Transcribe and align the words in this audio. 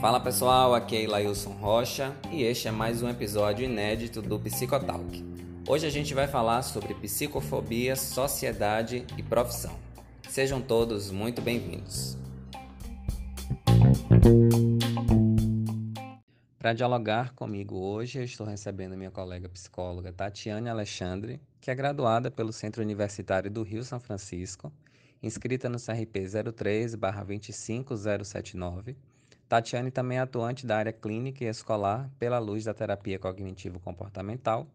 Fala 0.00 0.18
pessoal, 0.18 0.74
aqui 0.74 0.96
é 0.96 1.02
Ilailson 1.04 1.50
Rocha 1.50 2.16
e 2.30 2.42
este 2.42 2.68
é 2.68 2.70
mais 2.70 3.02
um 3.02 3.08
episódio 3.08 3.66
inédito 3.66 4.22
do 4.22 4.38
Psicotalk. 4.38 5.22
Hoje 5.68 5.86
a 5.86 5.90
gente 5.90 6.14
vai 6.14 6.26
falar 6.26 6.62
sobre 6.62 6.94
psicofobia, 6.94 7.94
sociedade 7.94 9.04
e 9.18 9.22
profissão. 9.22 9.78
Sejam 10.28 10.62
todos 10.62 11.10
muito 11.10 11.42
bem-vindos. 11.42 12.16
Para 16.58 16.72
dialogar 16.72 17.34
comigo 17.34 17.76
hoje, 17.76 18.18
eu 18.18 18.24
estou 18.24 18.46
recebendo 18.46 18.96
minha 18.96 19.10
colega 19.10 19.48
psicóloga 19.48 20.12
Tatiane 20.12 20.68
Alexandre, 20.68 21.40
que 21.60 21.70
é 21.70 21.74
graduada 21.74 22.30
pelo 22.30 22.52
Centro 22.52 22.82
Universitário 22.82 23.50
do 23.50 23.62
Rio 23.62 23.82
São 23.82 24.00
Francisco, 24.00 24.72
inscrita 25.22 25.68
no 25.68 25.78
CRP 25.78 26.24
03-25079. 26.24 28.96
Tatiane 29.48 29.90
também 29.90 30.18
é 30.18 30.20
atuante 30.20 30.66
da 30.66 30.76
área 30.76 30.92
clínica 30.92 31.44
e 31.44 31.48
escolar 31.48 32.10
pela 32.18 32.38
luz 32.38 32.64
da 32.64 32.74
terapia 32.74 33.18
cognitivo-comportamental, 33.18 34.66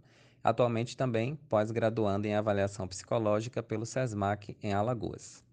atualmente 0.43 0.97
também 0.97 1.35
pós-graduando 1.49 2.27
em 2.27 2.35
avaliação 2.35 2.87
psicológica 2.87 3.63
pelo 3.63 3.85
SESMAC 3.85 4.57
em 4.61 4.73
Alagoas. 4.73 5.43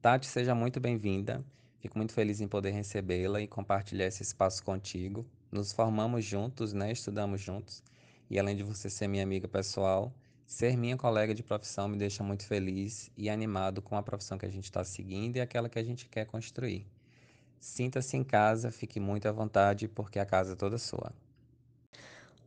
Tati, 0.00 0.26
seja 0.26 0.54
muito 0.54 0.80
bem-vinda. 0.80 1.44
Fico 1.80 1.98
muito 1.98 2.12
feliz 2.12 2.40
em 2.40 2.48
poder 2.48 2.70
recebê-la 2.70 3.40
e 3.40 3.48
compartilhar 3.48 4.06
esse 4.06 4.22
espaço 4.22 4.64
contigo 4.64 5.26
nos 5.52 5.70
formamos 5.70 6.24
juntos, 6.24 6.72
né? 6.72 6.90
Estudamos 6.90 7.40
juntos. 7.40 7.84
E 8.30 8.38
além 8.38 8.56
de 8.56 8.62
você 8.62 8.88
ser 8.88 9.06
minha 9.06 9.22
amiga 9.22 9.46
pessoal, 9.46 10.10
ser 10.52 10.76
minha 10.76 10.98
colega 10.98 11.34
de 11.34 11.42
profissão 11.42 11.88
me 11.88 11.96
deixa 11.96 12.22
muito 12.22 12.44
feliz 12.44 13.10
e 13.16 13.30
animado 13.30 13.80
com 13.80 13.96
a 13.96 14.02
profissão 14.02 14.36
que 14.36 14.44
a 14.44 14.50
gente 14.50 14.64
está 14.64 14.84
seguindo 14.84 15.38
e 15.38 15.40
aquela 15.40 15.66
que 15.66 15.78
a 15.78 15.82
gente 15.82 16.06
quer 16.06 16.26
construir. 16.26 16.86
Sinta-se 17.58 18.18
em 18.18 18.22
casa, 18.22 18.70
fique 18.70 19.00
muito 19.00 19.26
à 19.26 19.32
vontade, 19.32 19.88
porque 19.88 20.18
a 20.18 20.26
casa 20.26 20.52
é 20.52 20.56
toda 20.56 20.76
sua. 20.76 21.10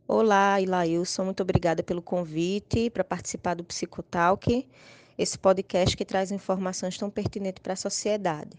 Olá, 0.08 0.62
Ilailson, 0.62 1.26
muito 1.26 1.42
obrigada 1.42 1.82
pelo 1.82 2.02
convite 2.02 2.92
para 2.92 3.04
participar 3.04 3.56
do 3.56 3.64
Psicotalk, 3.64 4.68
esse 5.18 5.40
podcast 5.40 5.98
que 5.98 6.06
traz 6.06 6.32
informações 6.32 6.96
tão 7.00 7.10
pertinentes 7.10 7.62
para 7.64 7.74
a 7.74 7.78
sociedade. 7.78 8.56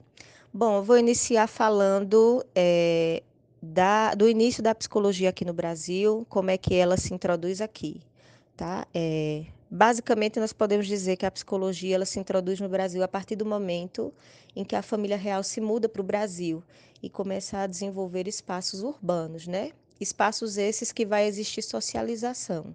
Bom, 0.53 0.79
eu 0.79 0.83
vou 0.83 0.99
iniciar 0.99 1.47
falando 1.47 2.45
é, 2.53 3.23
da, 3.63 4.13
do 4.13 4.29
início 4.29 4.61
da 4.61 4.75
psicologia 4.75 5.29
aqui 5.29 5.45
no 5.45 5.53
Brasil, 5.53 6.27
como 6.29 6.51
é 6.51 6.59
que 6.59 6.75
ela 6.75 6.97
se 6.97 7.15
introduz 7.15 7.61
aqui, 7.61 8.01
tá? 8.57 8.87
É, 8.95 9.45
basicamente, 9.71 10.41
nós 10.41 10.53
podemos 10.53 10.87
dizer 10.87 11.17
que 11.17 11.27
a 11.27 11.31
psicologia 11.31 11.95
ela 11.95 12.07
se 12.07 12.19
introduz 12.19 12.59
no 12.61 12.69
Brasil 12.69 13.03
a 13.03 13.09
partir 13.09 13.37
do 13.37 13.45
momento 13.45 14.13
em 14.55 14.65
que 14.65 14.75
a 14.75 14.83
família 14.83 15.17
real 15.17 15.43
se 15.43 15.61
muda 15.61 15.89
para 15.89 16.01
o 16.01 16.05
Brasil 16.05 16.63
e 17.03 17.11
começa 17.11 17.59
a 17.59 17.67
desenvolver 17.67 18.27
espaços 18.27 18.83
urbanos, 18.83 19.47
né? 19.47 19.73
Espaços 20.01 20.57
esses 20.57 20.93
que 20.93 21.05
vai 21.05 21.27
existir 21.27 21.63
socialização. 21.63 22.75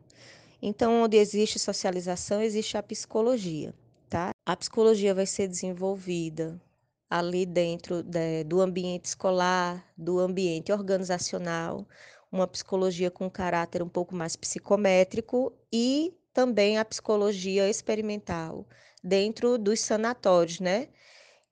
Então, 0.62 1.04
onde 1.04 1.18
existe 1.18 1.58
socialização, 1.58 2.42
existe 2.42 2.78
a 2.78 2.84
psicologia, 2.84 3.74
tá? 4.10 4.30
A 4.46 4.56
psicologia 4.56 5.14
vai 5.14 5.26
ser 5.26 5.48
desenvolvida 5.48 6.62
ali 7.10 7.46
dentro 7.46 8.04
de, 8.04 8.44
do 8.46 8.62
ambiente 8.62 9.06
escolar, 9.06 9.86
do 9.98 10.20
ambiente 10.20 10.72
organizacional, 10.72 11.86
uma 12.32 12.48
psicologia 12.48 13.12
com 13.12 13.30
caráter 13.30 13.84
um 13.84 13.90
pouco 13.90 14.16
mais 14.16 14.36
psicométrico 14.36 15.54
e 15.72 16.14
também 16.34 16.78
a 16.78 16.86
psicologia 16.86 17.70
experimental 17.70 18.66
dentro 19.04 19.58
dos 19.58 19.82
sanatórios, 19.82 20.60
né? 20.60 20.88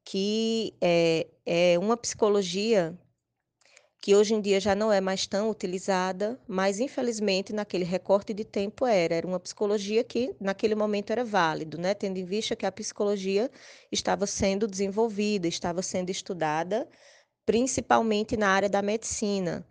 Que 0.06 0.74
é, 0.82 1.28
é 1.46 1.80
uma 1.80 1.98
psicologia 1.98 2.98
que 4.02 4.16
hoje 4.16 4.34
em 4.34 4.42
dia 4.42 4.60
já 4.60 4.74
não 4.74 4.92
é 4.92 5.02
mais 5.02 5.28
tão 5.28 5.50
utilizada, 5.50 6.40
mas 6.48 6.80
infelizmente 6.80 7.52
naquele 7.52 7.84
recorte 7.84 8.34
de 8.34 8.46
tempo 8.46 8.86
era, 8.86 9.16
era 9.16 9.28
uma 9.28 9.40
psicologia 9.40 10.04
que 10.04 10.34
naquele 10.40 10.74
momento 10.74 11.12
era 11.12 11.26
válido, 11.26 11.78
né? 11.78 11.94
Tendo 11.94 12.18
em 12.18 12.24
vista 12.24 12.56
que 12.56 12.66
a 12.66 12.72
psicologia 12.72 13.52
estava 13.92 14.26
sendo 14.26 14.68
desenvolvida, 14.68 15.48
estava 15.48 15.82
sendo 15.82 16.10
estudada, 16.10 16.88
principalmente 17.46 18.38
na 18.38 18.50
área 18.50 18.70
da 18.70 18.82
medicina. 18.82 19.68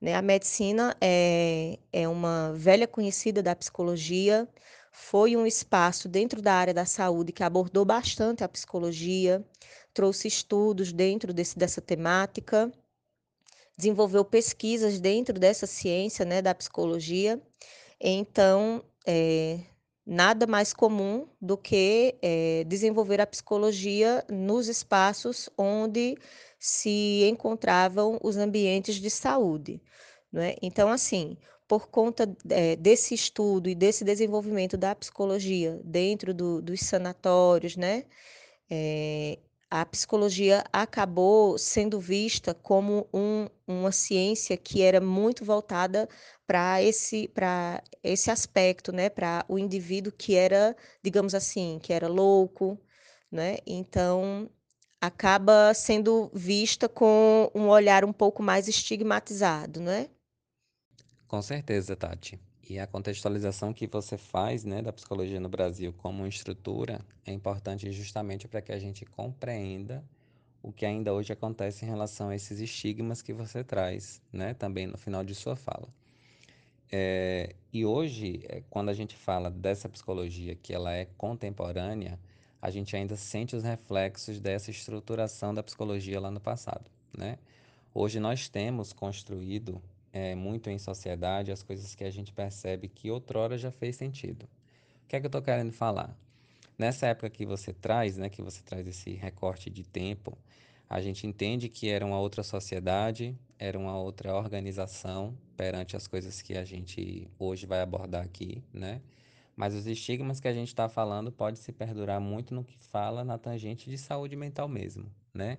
Né? 0.00 0.14
A 0.14 0.22
medicina 0.22 0.96
é, 1.00 1.78
é 1.92 2.08
uma 2.08 2.52
velha 2.54 2.86
conhecida 2.86 3.42
da 3.42 3.54
psicologia, 3.54 4.48
foi 4.92 5.36
um 5.36 5.46
espaço 5.46 6.08
dentro 6.08 6.40
da 6.40 6.54
área 6.54 6.74
da 6.74 6.84
saúde 6.84 7.32
que 7.32 7.42
abordou 7.42 7.84
bastante 7.84 8.44
a 8.44 8.48
psicologia, 8.48 9.44
trouxe 9.92 10.28
estudos 10.28 10.92
dentro 10.92 11.32
desse, 11.32 11.58
dessa 11.58 11.80
temática 11.80 12.72
desenvolveu 13.76 14.24
pesquisas 14.24 15.00
dentro 15.00 15.38
dessa 15.38 15.66
ciência, 15.66 16.24
né, 16.24 16.40
da 16.40 16.54
psicologia. 16.54 17.40
Então, 18.00 18.84
é, 19.06 19.58
nada 20.06 20.46
mais 20.46 20.72
comum 20.72 21.26
do 21.40 21.56
que 21.56 22.16
é, 22.22 22.64
desenvolver 22.64 23.20
a 23.20 23.26
psicologia 23.26 24.24
nos 24.30 24.68
espaços 24.68 25.48
onde 25.58 26.16
se 26.64 27.28
encontravam 27.28 28.18
os 28.22 28.38
ambientes 28.38 28.94
de 28.94 29.10
saúde. 29.10 29.82
Né? 30.32 30.54
Então, 30.62 30.88
assim, 30.88 31.36
por 31.68 31.88
conta 31.88 32.26
é, 32.48 32.74
desse 32.74 33.12
estudo 33.12 33.68
e 33.68 33.74
desse 33.74 34.02
desenvolvimento 34.02 34.74
da 34.74 34.94
psicologia 34.94 35.78
dentro 35.84 36.32
do, 36.32 36.62
dos 36.62 36.80
sanatórios, 36.80 37.76
né? 37.76 38.06
É, 38.70 39.38
a 39.70 39.84
psicologia 39.84 40.64
acabou 40.72 41.58
sendo 41.58 42.00
vista 42.00 42.54
como 42.54 43.06
um, 43.12 43.46
uma 43.66 43.92
ciência 43.92 44.56
que 44.56 44.80
era 44.80 45.02
muito 45.02 45.44
voltada 45.44 46.08
para 46.46 46.82
esse, 46.82 47.30
esse 48.02 48.30
aspecto, 48.30 48.90
né? 48.90 49.10
para 49.10 49.44
o 49.48 49.58
indivíduo 49.58 50.12
que 50.16 50.34
era, 50.34 50.74
digamos 51.02 51.34
assim, 51.34 51.78
que 51.82 51.92
era 51.92 52.08
louco. 52.08 52.78
Né? 53.30 53.58
Então, 53.66 54.48
acaba 55.06 55.72
sendo 55.74 56.30
vista 56.32 56.88
com 56.88 57.50
um 57.54 57.68
olhar 57.68 58.04
um 58.04 58.12
pouco 58.12 58.42
mais 58.42 58.68
estigmatizado, 58.68 59.80
né? 59.80 60.08
Com 61.26 61.42
certeza, 61.42 61.96
Tati. 61.96 62.38
E 62.68 62.78
a 62.78 62.86
contextualização 62.86 63.72
que 63.72 63.86
você 63.86 64.16
faz 64.16 64.64
né, 64.64 64.80
da 64.80 64.92
psicologia 64.92 65.38
no 65.38 65.48
Brasil 65.48 65.92
como 65.98 66.26
estrutura 66.26 67.00
é 67.26 67.32
importante 67.32 67.90
justamente 67.92 68.48
para 68.48 68.62
que 68.62 68.72
a 68.72 68.78
gente 68.78 69.04
compreenda 69.04 70.02
o 70.62 70.72
que 70.72 70.86
ainda 70.86 71.12
hoje 71.12 71.30
acontece 71.30 71.84
em 71.84 71.88
relação 71.88 72.30
a 72.30 72.34
esses 72.34 72.58
estigmas 72.58 73.20
que 73.20 73.34
você 73.34 73.62
traz, 73.62 74.22
né, 74.32 74.54
também 74.54 74.86
no 74.86 74.96
final 74.96 75.22
de 75.22 75.34
sua 75.34 75.56
fala. 75.56 75.88
É, 76.90 77.54
e 77.70 77.84
hoje, 77.84 78.42
é, 78.48 78.62
quando 78.70 78.88
a 78.88 78.94
gente 78.94 79.14
fala 79.14 79.50
dessa 79.50 79.88
psicologia 79.88 80.54
que 80.54 80.72
ela 80.72 80.92
é 80.92 81.06
contemporânea, 81.18 82.18
a 82.64 82.70
gente 82.70 82.96
ainda 82.96 83.14
sente 83.14 83.54
os 83.54 83.62
reflexos 83.62 84.40
dessa 84.40 84.70
estruturação 84.70 85.52
da 85.52 85.62
psicologia 85.62 86.18
lá 86.18 86.30
no 86.30 86.40
passado, 86.40 86.90
né? 87.14 87.36
Hoje 87.92 88.18
nós 88.18 88.48
temos 88.48 88.90
construído 88.90 89.82
é, 90.10 90.34
muito 90.34 90.70
em 90.70 90.78
sociedade 90.78 91.52
as 91.52 91.62
coisas 91.62 91.94
que 91.94 92.02
a 92.02 92.10
gente 92.10 92.32
percebe 92.32 92.88
que 92.88 93.10
outrora 93.10 93.58
já 93.58 93.70
fez 93.70 93.96
sentido. 93.96 94.44
O 94.44 95.08
que 95.08 95.14
é 95.14 95.20
que 95.20 95.26
eu 95.26 95.28
estou 95.28 95.42
querendo 95.42 95.72
falar? 95.72 96.16
Nessa 96.78 97.06
época 97.08 97.28
que 97.28 97.44
você 97.44 97.74
traz, 97.74 98.16
né, 98.16 98.30
que 98.30 98.40
você 98.40 98.62
traz 98.62 98.86
esse 98.86 99.10
recorte 99.12 99.68
de 99.68 99.84
tempo, 99.84 100.34
a 100.88 101.02
gente 101.02 101.26
entende 101.26 101.68
que 101.68 101.90
era 101.90 102.06
uma 102.06 102.18
outra 102.18 102.42
sociedade, 102.42 103.38
era 103.58 103.78
uma 103.78 103.98
outra 103.98 104.34
organização 104.34 105.36
perante 105.54 105.96
as 105.96 106.06
coisas 106.06 106.40
que 106.40 106.56
a 106.56 106.64
gente 106.64 107.28
hoje 107.38 107.66
vai 107.66 107.82
abordar 107.82 108.24
aqui, 108.24 108.64
né? 108.72 109.02
Mas 109.56 109.74
os 109.74 109.86
estigmas 109.86 110.40
que 110.40 110.48
a 110.48 110.52
gente 110.52 110.68
está 110.68 110.88
falando 110.88 111.30
pode 111.32 111.58
se 111.58 111.72
perdurar 111.72 112.20
muito 112.20 112.54
no 112.54 112.64
que 112.64 112.78
fala 112.78 113.24
na 113.24 113.38
tangente 113.38 113.88
de 113.88 113.98
saúde 113.98 114.36
mental 114.36 114.68
mesmo, 114.68 115.12
né? 115.32 115.58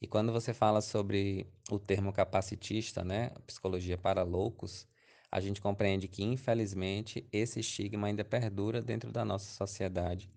E 0.00 0.06
quando 0.06 0.32
você 0.32 0.54
fala 0.54 0.80
sobre 0.80 1.46
o 1.70 1.78
termo 1.78 2.12
capacitista, 2.12 3.04
né, 3.04 3.30
psicologia 3.46 3.96
para 3.98 4.22
loucos, 4.22 4.86
a 5.30 5.40
gente 5.40 5.60
compreende 5.60 6.08
que, 6.08 6.22
infelizmente, 6.22 7.28
esse 7.32 7.60
estigma 7.60 8.06
ainda 8.08 8.24
perdura 8.24 8.82
dentro 8.82 9.10
da 9.12 9.24
nossa 9.24 9.50
sociedade, 9.52 10.30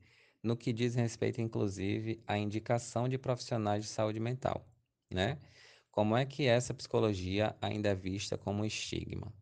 no 0.44 0.56
que 0.58 0.74
diz 0.74 0.96
respeito, 0.96 1.42
inclusive, 1.42 2.24
à 2.28 2.38
indicação 2.38 3.08
de 3.10 3.18
profissionais 3.18 3.84
de 3.86 3.90
saúde 3.90 4.20
mental, 4.20 4.66
né? 5.12 5.40
Como 5.92 6.16
é 6.18 6.26
que 6.26 6.46
essa 6.48 6.74
psicologia 6.74 7.56
ainda 7.62 7.90
é 7.90 7.96
vista 7.96 8.38
como 8.38 8.62
um 8.64 8.66
estigma? 8.66 9.34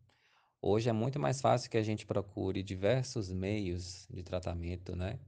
Hoje 0.62 0.88
é 0.88 0.92
muito 0.92 1.18
mais 1.18 1.40
fácil 1.40 1.70
que 1.70 1.76
a 1.76 1.82
gente 1.82 2.06
procure 2.06 2.62
diversos 2.62 3.32
meios 3.32 4.06
de 4.10 4.22
tratamento, 4.22 4.94
né? 4.96 5.18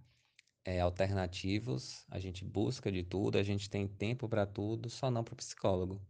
é, 0.64 0.80
alternativos, 0.80 2.04
a 2.10 2.18
gente 2.18 2.44
busca 2.44 2.90
de 2.92 3.02
tudo, 3.02 3.38
a 3.38 3.42
gente 3.42 3.68
tem 3.70 3.86
tempo 3.88 4.28
para 4.28 4.46
tudo, 4.46 4.90
só 4.90 5.10
não 5.10 5.24
para 5.24 5.34
o 5.34 5.36
psicólogo. 5.36 6.00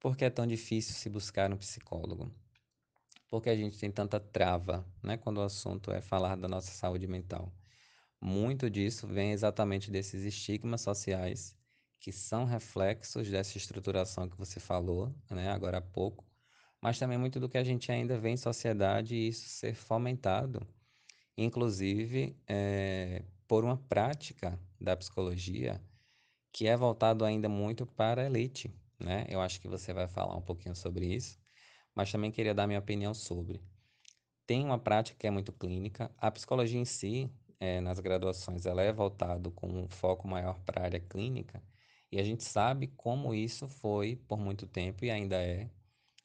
Por 0.00 0.16
que 0.16 0.24
é 0.24 0.30
tão 0.30 0.46
difícil 0.46 0.94
se 0.94 1.08
buscar 1.10 1.52
um 1.52 1.56
psicólogo? 1.56 2.32
Porque 3.28 3.50
a 3.50 3.56
gente 3.56 3.78
tem 3.78 3.90
tanta 3.90 4.20
trava, 4.20 4.86
né, 5.02 5.16
quando 5.16 5.38
o 5.38 5.42
assunto 5.42 5.92
é 5.92 6.00
falar 6.00 6.36
da 6.36 6.48
nossa 6.48 6.72
saúde 6.72 7.06
mental. 7.06 7.52
muito 8.20 8.70
disso 8.70 9.06
vem 9.08 9.32
exatamente 9.32 9.90
desses 9.90 10.24
estigmas 10.24 10.82
sociais 10.82 11.56
que 12.00 12.12
são 12.12 12.44
reflexos 12.46 13.30
dessa 13.30 13.58
estruturação 13.58 14.28
que 14.28 14.36
você 14.38 14.60
falou, 14.60 15.14
né, 15.30 15.50
agora 15.50 15.78
há 15.78 15.82
pouco, 15.82 16.24
mas 16.80 16.98
também 16.98 17.18
muito 17.18 17.38
do 17.38 17.48
que 17.48 17.58
a 17.58 17.64
gente 17.64 17.92
ainda 17.92 18.18
vê 18.18 18.30
em 18.30 18.36
sociedade 18.36 19.14
e 19.14 19.28
isso 19.28 19.48
ser 19.48 19.74
fomentado, 19.74 20.66
inclusive 21.36 22.36
é, 22.46 23.24
por 23.46 23.64
uma 23.64 23.76
prática 23.76 24.58
da 24.80 24.96
psicologia 24.96 25.80
que 26.52 26.66
é 26.66 26.76
voltado 26.76 27.24
ainda 27.24 27.48
muito 27.48 27.86
para 27.86 28.22
a 28.22 28.26
elite, 28.26 28.72
né? 28.98 29.26
Eu 29.28 29.40
acho 29.40 29.60
que 29.60 29.68
você 29.68 29.92
vai 29.92 30.08
falar 30.08 30.36
um 30.36 30.42
pouquinho 30.42 30.74
sobre 30.74 31.06
isso, 31.06 31.38
mas 31.94 32.10
também 32.10 32.30
queria 32.30 32.54
dar 32.54 32.66
minha 32.66 32.78
opinião 32.78 33.14
sobre. 33.14 33.60
Tem 34.46 34.64
uma 34.64 34.78
prática 34.78 35.18
que 35.18 35.26
é 35.26 35.30
muito 35.30 35.52
clínica, 35.52 36.10
a 36.18 36.30
psicologia 36.30 36.80
em 36.80 36.84
si, 36.84 37.30
é, 37.60 37.80
nas 37.80 38.00
graduações, 38.00 38.66
ela 38.66 38.82
é 38.82 38.92
voltado 38.92 39.52
com 39.52 39.68
um 39.68 39.88
foco 39.88 40.26
maior 40.26 40.58
para 40.60 40.82
a 40.82 40.84
área 40.86 41.00
clínica, 41.00 41.62
e 42.10 42.18
a 42.18 42.24
gente 42.24 42.42
sabe 42.42 42.88
como 42.88 43.34
isso 43.34 43.68
foi 43.68 44.16
por 44.16 44.38
muito 44.38 44.66
tempo 44.66 45.04
e 45.04 45.10
ainda 45.10 45.36
é 45.36 45.70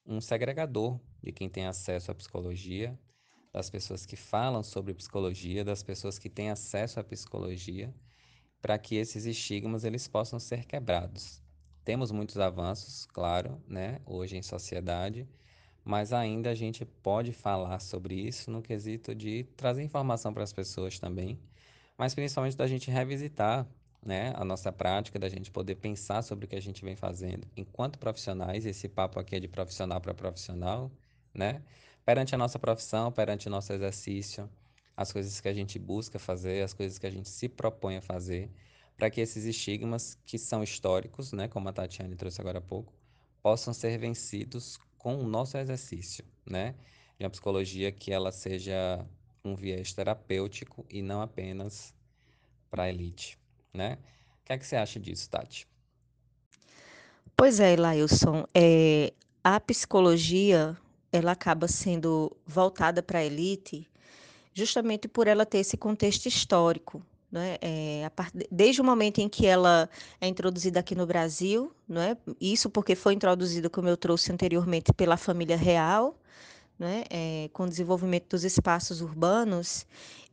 um 0.06 0.22
segregador 0.22 1.00
de 1.22 1.32
quem 1.32 1.50
tem 1.50 1.66
acesso 1.66 2.12
à 2.12 2.16
psicologia, 2.16 2.98
das 3.52 3.70
pessoas 3.70 4.06
que 4.06 4.16
falam 4.16 4.62
sobre 4.62 4.94
psicologia, 4.94 5.64
das 5.64 5.82
pessoas 5.82 6.20
que 6.20 6.30
têm 6.30 6.50
acesso 6.50 7.00
à 7.00 7.04
psicologia, 7.04 7.94
para 8.62 8.78
que 8.78 8.96
esses 8.96 9.26
estigmas 9.26 9.84
eles 9.84 10.08
possam 10.08 10.40
ser 10.40 10.66
quebrados. 10.66 11.42
Temos 11.84 12.12
muitos 12.12 12.38
avanços, 12.38 13.06
claro, 13.06 13.62
né, 13.68 14.00
hoje 14.06 14.36
em 14.36 14.42
sociedade, 14.42 15.28
mas 15.84 16.12
ainda 16.12 16.50
a 16.50 16.56
gente 16.56 16.84
pode 16.84 17.32
falar 17.32 17.80
sobre 17.80 18.16
isso 18.16 18.50
no 18.52 18.62
quesito 18.62 19.14
de 19.14 19.44
trazer 19.56 19.84
informação 19.84 20.34
para 20.34 20.44
as 20.44 20.52
pessoas 20.52 21.00
também, 21.00 21.40
mas 21.98 22.16
principalmente 22.16 22.58
da 22.58 22.68
gente 22.68 22.90
revisitar 22.92 23.68
né, 24.06 24.32
a 24.36 24.46
nossa 24.46 24.72
prática, 24.72 25.18
da 25.18 25.28
gente 25.28 25.50
poder 25.50 25.76
pensar 25.76 26.22
sobre 26.22 26.46
o 26.46 26.48
que 26.48 26.56
a 26.56 26.62
gente 26.62 26.86
vem 26.86 26.96
fazendo 26.96 27.48
enquanto 27.58 27.98
profissionais, 27.98 28.66
esse 28.66 28.88
papo 28.88 29.20
aqui 29.20 29.36
é 29.36 29.40
de 29.40 29.48
profissional 29.48 30.00
para 30.00 30.14
profissional, 30.14 30.92
né, 31.34 31.64
perante 32.06 32.36
a 32.36 32.38
nossa 32.38 32.60
profissão, 32.60 33.12
perante 33.12 33.48
o 33.48 33.52
nosso 33.52 33.74
exercício, 33.74 34.48
as 34.96 35.12
coisas 35.12 35.42
que 35.42 35.48
a 35.48 35.54
gente 35.54 35.80
busca 35.80 36.20
fazer, 36.20 36.64
as 36.64 36.72
coisas 36.72 37.00
que 37.00 37.08
a 37.08 37.10
gente 37.10 37.28
se 37.28 37.50
propõe 37.50 37.98
a 37.98 38.02
fazer, 38.02 38.52
para 38.96 39.10
que 39.10 39.20
esses 39.20 39.44
estigmas 39.44 40.18
que 40.24 40.38
são 40.38 40.62
históricos, 40.62 41.34
né, 41.34 41.48
como 41.48 41.68
a 41.68 41.74
Tatiane 41.74 42.16
trouxe 42.16 42.40
agora 42.40 42.60
há 42.60 42.62
pouco, 42.62 42.94
possam 43.42 43.74
ser 43.74 43.98
vencidos 43.98 44.78
com 45.00 45.16
o 45.18 45.28
nosso 45.28 45.58
exercício, 45.58 46.24
né, 46.46 46.76
de 47.18 47.26
uma 47.26 47.32
psicologia 47.32 47.92
que 47.92 48.12
ela 48.12 48.32
seja 48.32 49.04
um 49.44 49.56
viés 49.56 49.94
terapêutico 49.94 50.86
e 50.90 51.02
não 51.02 51.22
apenas 51.22 51.94
para 52.70 52.84
a 52.84 52.90
elite 52.90 53.38
né? 53.76 53.98
O 54.42 54.46
que 54.46 54.54
é 54.54 54.58
que 54.58 54.66
você 54.66 54.76
acha 54.76 55.00
disso, 55.00 55.30
Tati? 55.30 55.68
Pois 57.38 57.60
é, 57.60 57.76
Lailson, 57.76 58.46
é, 58.54 59.12
a 59.44 59.60
psicologia 59.60 60.78
ela 61.12 61.32
acaba 61.32 61.68
sendo 61.68 62.36
voltada 62.46 63.04
para 63.04 63.20
a 63.20 63.24
elite 63.24 63.88
justamente 64.54 65.08
por 65.08 65.28
ela 65.28 65.46
ter 65.46 65.60
esse 65.60 65.76
contexto 65.76 66.28
histórico, 66.28 67.02
né? 67.30 67.58
É, 67.62 68.10
part... 68.16 68.32
Desde 68.50 68.80
o 68.80 68.86
momento 68.86 69.20
em 69.20 69.28
que 69.28 69.46
ela 69.46 69.90
é 70.20 70.28
introduzida 70.28 70.80
aqui 70.80 70.96
no 70.96 71.06
Brasil, 71.06 71.74
né? 71.88 72.18
Isso 72.40 72.70
porque 72.70 72.96
foi 72.96 73.14
introduzida, 73.14 73.70
como 73.70 73.90
eu 73.90 73.98
trouxe 73.98 74.32
anteriormente, 74.32 74.94
pela 74.94 75.18
família 75.18 75.58
real, 75.58 76.18
né? 76.80 77.04
É, 77.10 77.50
com 77.52 77.64
o 77.64 77.70
desenvolvimento 77.70 78.30
dos 78.30 78.46
espaços 78.46 79.02
urbanos 79.02 79.86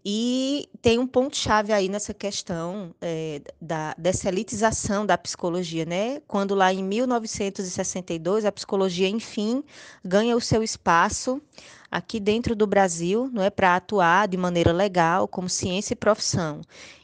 e 0.05 0.69
tem 0.81 0.99
um 0.99 1.07
ponto-chave 1.07 1.73
aí 1.73 1.89
nessa 1.89 2.13
questão 2.13 2.93
é, 3.01 3.41
da, 3.61 3.95
dessa 3.97 4.29
elitização 4.29 5.07
da 5.07 5.17
psicologia, 5.17 5.85
né? 5.85 6.21
Quando 6.27 6.57
lá 6.57 6.73
em 6.73 6.83
1962 6.83 8.45
a 8.45 8.51
psicologia, 8.51 9.09
enfim, 9.09 9.63
ganha 10.05 10.37
o 10.37 10.41
seu 10.41 10.63
espaço 10.63 11.41
aqui 11.89 12.19
dentro 12.19 12.57
do 12.57 12.67
Brasil, 12.67 13.31
não 13.33 13.43
é, 13.43 13.51
para 13.51 13.77
atuar 13.77 14.27
de 14.27 14.37
maneira 14.37 14.73
legal 14.73 15.29
como 15.29 15.49
ciência 15.49 15.93
e 15.93 15.97
profissão. 15.97 16.63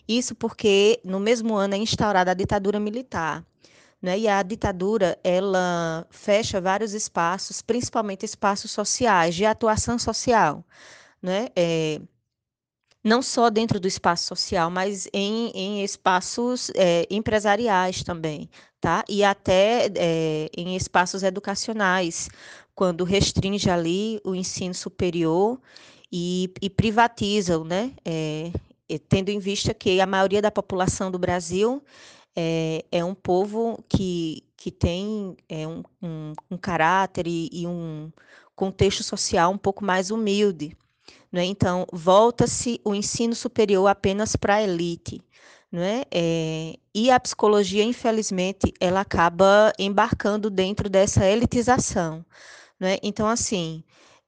Isso 0.08 0.34
porque 0.34 1.00
no 1.04 1.20
mesmo 1.20 1.54
ano 1.54 1.74
é 1.74 1.78
instaurada 1.78 2.32
a 2.32 2.34
ditadura 2.34 2.80
militar. 2.80 3.44
Né? 4.02 4.18
E 4.20 4.28
a 4.28 4.42
ditadura 4.42 5.18
ela 5.22 6.06
fecha 6.10 6.60
vários 6.60 6.94
espaços, 6.94 7.62
principalmente 7.62 8.24
espaços 8.24 8.70
sociais, 8.72 9.34
de 9.34 9.44
atuação 9.44 9.98
social. 9.98 10.64
Né? 11.22 11.48
É, 11.54 12.00
não 13.08 13.22
só 13.22 13.48
dentro 13.50 13.80
do 13.80 13.88
espaço 13.88 14.26
social, 14.26 14.70
mas 14.70 15.08
em, 15.12 15.50
em 15.54 15.82
espaços 15.82 16.70
é, 16.76 17.06
empresariais 17.10 18.04
também, 18.04 18.48
tá? 18.80 19.04
E 19.08 19.24
até 19.24 19.90
é, 19.96 20.48
em 20.56 20.76
espaços 20.76 21.22
educacionais, 21.22 22.28
quando 22.74 23.04
restringe 23.04 23.70
ali 23.70 24.20
o 24.24 24.34
ensino 24.34 24.74
superior 24.74 25.58
e, 26.12 26.52
e 26.60 26.70
privatiza, 26.70 27.58
né? 27.64 27.92
É, 28.04 28.52
tendo 29.08 29.30
em 29.30 29.38
vista 29.38 29.74
que 29.74 30.00
a 30.00 30.06
maioria 30.06 30.40
da 30.40 30.50
população 30.50 31.10
do 31.10 31.18
Brasil 31.18 31.82
é, 32.36 32.84
é 32.92 33.04
um 33.04 33.14
povo 33.14 33.82
que, 33.88 34.44
que 34.56 34.70
tem 34.70 35.36
é, 35.48 35.66
um, 35.66 35.82
um, 36.02 36.32
um 36.50 36.56
caráter 36.56 37.26
e, 37.26 37.48
e 37.52 37.66
um 37.66 38.12
contexto 38.54 39.02
social 39.02 39.50
um 39.50 39.58
pouco 39.58 39.84
mais 39.84 40.10
humilde. 40.10 40.76
Né? 41.30 41.44
Então, 41.44 41.86
volta-se 41.92 42.80
o 42.84 42.94
ensino 42.94 43.34
superior 43.34 43.86
apenas 43.86 44.34
para 44.36 44.56
a 44.56 44.62
elite. 44.62 45.20
Né? 45.70 46.02
É, 46.10 46.74
e 46.94 47.10
a 47.10 47.20
psicologia, 47.20 47.84
infelizmente, 47.84 48.72
ela 48.80 49.00
acaba 49.00 49.72
embarcando 49.78 50.48
dentro 50.48 50.88
dessa 50.88 51.26
elitização. 51.26 52.24
Né? 52.80 52.96
Então, 53.02 53.26
assim, 53.28 53.84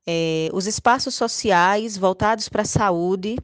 é, 0.06 0.48
os 0.52 0.66
espaços 0.66 1.14
sociais 1.14 1.96
voltados 1.96 2.48
para 2.48 2.62
a 2.62 2.66
saúde, 2.66 3.36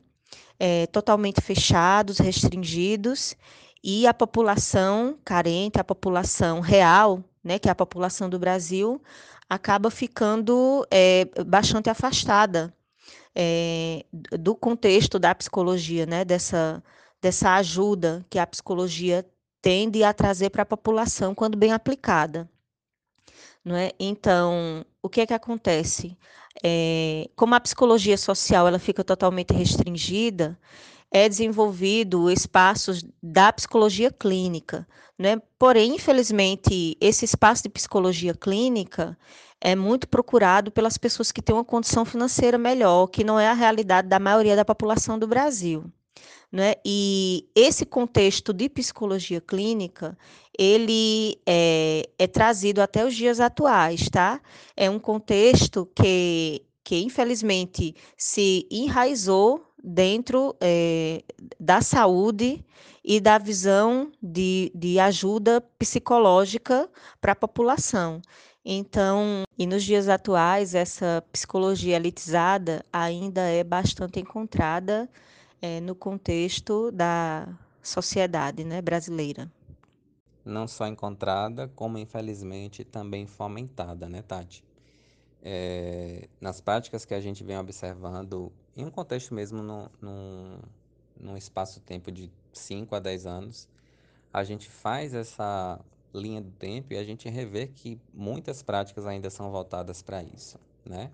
é, 0.58 0.86
totalmente 0.88 1.40
fechados, 1.40 2.18
restringidos, 2.18 3.34
e 3.82 4.06
a 4.06 4.12
população 4.12 5.16
carente, 5.24 5.78
a 5.78 5.84
população 5.84 6.60
real, 6.60 7.22
né, 7.42 7.56
que 7.56 7.68
é 7.68 7.70
a 7.70 7.74
população 7.74 8.28
do 8.28 8.36
Brasil, 8.36 9.00
acaba 9.48 9.90
ficando 9.90 10.84
é, 10.90 11.28
bastante 11.46 11.88
afastada 11.88 12.74
é, 13.36 14.06
do 14.38 14.54
contexto 14.54 15.18
da 15.18 15.34
psicologia, 15.34 16.06
né, 16.06 16.24
dessa, 16.24 16.82
dessa 17.20 17.54
ajuda 17.56 18.24
que 18.30 18.38
a 18.38 18.46
psicologia 18.46 19.24
tende 19.60 20.02
a 20.02 20.14
trazer 20.14 20.48
para 20.50 20.62
a 20.62 20.66
população 20.66 21.34
quando 21.34 21.56
bem 21.56 21.72
aplicada. 21.72 22.48
Não 23.62 23.76
é? 23.76 23.92
Então, 24.00 24.86
o 25.02 25.08
que 25.08 25.20
é 25.20 25.26
que 25.26 25.34
acontece? 25.34 26.16
É, 26.64 27.28
como 27.36 27.54
a 27.54 27.60
psicologia 27.60 28.16
social 28.16 28.66
ela 28.66 28.78
fica 28.78 29.04
totalmente 29.04 29.52
restringida, 29.52 30.58
é 31.10 31.28
desenvolvido 31.28 32.30
espaços 32.30 33.04
da 33.22 33.52
psicologia 33.52 34.10
clínica, 34.10 34.86
né? 35.18 35.40
Porém, 35.58 35.94
infelizmente, 35.94 36.96
esse 37.00 37.24
espaço 37.24 37.64
de 37.64 37.68
psicologia 37.68 38.34
clínica 38.34 39.18
é 39.60 39.74
muito 39.74 40.08
procurado 40.08 40.70
pelas 40.70 40.98
pessoas 40.98 41.32
que 41.32 41.42
têm 41.42 41.54
uma 41.54 41.64
condição 41.64 42.04
financeira 42.04 42.58
melhor, 42.58 43.06
que 43.06 43.24
não 43.24 43.38
é 43.38 43.48
a 43.48 43.54
realidade 43.54 44.08
da 44.08 44.18
maioria 44.18 44.56
da 44.56 44.64
população 44.64 45.18
do 45.18 45.26
Brasil. 45.26 45.84
Né? 46.50 46.74
E 46.84 47.48
esse 47.54 47.84
contexto 47.84 48.52
de 48.52 48.68
psicologia 48.68 49.40
clínica, 49.40 50.16
ele 50.56 51.38
é, 51.44 52.08
é, 52.18 52.26
trazido 52.26 52.80
até 52.80 53.04
os 53.04 53.14
dias 53.14 53.40
atuais, 53.40 54.08
tá? 54.08 54.40
É 54.76 54.88
um 54.88 54.98
contexto 54.98 55.86
que, 55.94 56.62
que 56.84 57.00
infelizmente, 57.00 57.94
se 58.16 58.66
enraizou 58.70 59.66
dentro 59.82 60.56
é, 60.60 61.22
da 61.58 61.80
saúde 61.80 62.64
e 63.04 63.20
da 63.20 63.38
visão 63.38 64.10
de, 64.22 64.72
de 64.74 64.98
ajuda 64.98 65.60
psicológica 65.78 66.88
para 67.20 67.32
a 67.32 67.36
população. 67.36 68.20
Então, 68.68 69.44
e 69.56 69.64
nos 69.64 69.84
dias 69.84 70.08
atuais, 70.08 70.74
essa 70.74 71.24
psicologia 71.30 71.94
elitizada 71.94 72.84
ainda 72.92 73.42
é 73.42 73.62
bastante 73.62 74.18
encontrada 74.18 75.08
é, 75.62 75.80
no 75.80 75.94
contexto 75.94 76.90
da 76.90 77.48
sociedade 77.80 78.64
né, 78.64 78.82
brasileira. 78.82 79.48
Não 80.44 80.66
só 80.66 80.88
encontrada, 80.88 81.68
como 81.76 81.96
infelizmente 81.96 82.82
também 82.82 83.24
fomentada, 83.24 84.08
né, 84.08 84.20
Tati? 84.20 84.64
É, 85.40 86.28
nas 86.40 86.60
práticas 86.60 87.04
que 87.04 87.14
a 87.14 87.20
gente 87.20 87.44
vem 87.44 87.56
observando, 87.56 88.52
em 88.76 88.84
um 88.84 88.90
contexto 88.90 89.32
mesmo, 89.32 89.62
no, 89.62 89.88
no, 90.02 90.58
num 91.20 91.36
espaço-tempo 91.36 92.10
de 92.10 92.32
5 92.52 92.96
a 92.96 92.98
10 92.98 93.26
anos, 93.26 93.68
a 94.32 94.42
gente 94.42 94.68
faz 94.68 95.14
essa 95.14 95.78
linha 96.16 96.40
do 96.40 96.50
tempo 96.50 96.92
e 96.92 96.96
a 96.96 97.04
gente 97.04 97.28
revê 97.28 97.66
que 97.66 98.00
muitas 98.12 98.62
práticas 98.62 99.06
ainda 99.06 99.30
são 99.30 99.50
voltadas 99.50 100.02
para 100.02 100.22
isso, 100.22 100.58
né? 100.84 101.10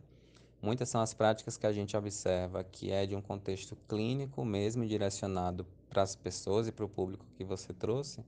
Muitas 0.63 0.89
são 0.89 1.01
as 1.01 1.13
práticas 1.13 1.57
que 1.57 1.67
a 1.67 1.73
gente 1.73 1.97
observa 1.97 2.63
que 2.63 2.93
é 2.93 3.05
de 3.05 3.17
um 3.17 3.21
contexto 3.21 3.77
clínico 3.89 4.45
mesmo, 4.45 4.87
direcionado 4.87 5.67
para 5.91 6.03
as 6.03 6.15
pessoas 6.15 6.69
e 6.69 6.73
para 6.73 6.85
o 6.85 6.89
público 6.89 7.27
que 7.37 7.45
você 7.45 7.73
trouxe, 7.73 8.25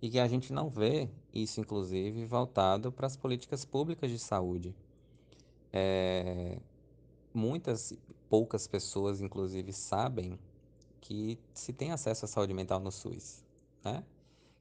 e 0.00 0.08
que 0.08 0.20
a 0.20 0.28
gente 0.28 0.52
não 0.52 0.68
vê 0.68 1.10
isso, 1.34 1.60
inclusive, 1.60 2.24
voltado 2.24 2.92
para 2.92 3.06
as 3.06 3.16
políticas 3.16 3.64
públicas 3.64 4.10
de 4.10 4.18
saúde. 4.18 4.74
É, 5.72 6.58
muitas, 7.34 7.92
poucas 8.30 8.68
pessoas, 8.68 9.20
inclusive, 9.20 9.72
sabem 9.72 10.38
que 11.00 11.38
se 11.52 11.72
tem 11.72 11.90
acesso 11.90 12.24
à 12.24 12.28
saúde 12.28 12.54
mental 12.54 12.78
no 12.78 12.92
SUS, 12.92 13.44
né? 13.84 14.04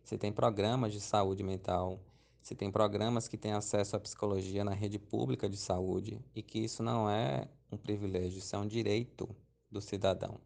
Se 0.05 0.19
tem 0.19 0.31
programas 0.31 0.93
de 0.93 1.01
saúde 1.01 1.41
mental, 1.41 1.99
se 2.39 2.53
tem 2.53 2.71
programas 2.71 3.27
que 3.27 3.35
têm 3.35 3.53
acesso 3.53 3.95
à 3.95 3.99
psicologia 3.99 4.63
na 4.63 4.71
rede 4.71 4.99
pública 4.99 5.49
de 5.49 5.57
saúde 5.57 6.23
e 6.35 6.43
que 6.43 6.59
isso 6.59 6.83
não 6.83 7.09
é 7.09 7.49
um 7.71 7.75
privilégio, 7.75 8.37
isso 8.37 8.55
é 8.55 8.59
um 8.59 8.67
direito 8.67 9.27
do 9.71 9.81
cidadão. 9.81 10.39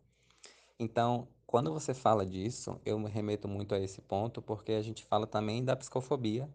Então, 0.80 1.28
quando 1.46 1.74
você 1.74 1.94
fala 1.94 2.26
disso, 2.26 2.80
eu 2.86 2.98
me 2.98 3.10
remeto 3.10 3.50
muito 3.50 3.76
a 3.76 3.80
esse 3.82 4.02
ponto 4.02 4.42
porque 4.42 4.72
a 4.72 4.82
gente 4.82 5.04
fala 5.04 5.28
também 5.28 5.62
da 5.62 5.76
psicofobia, 5.76 6.50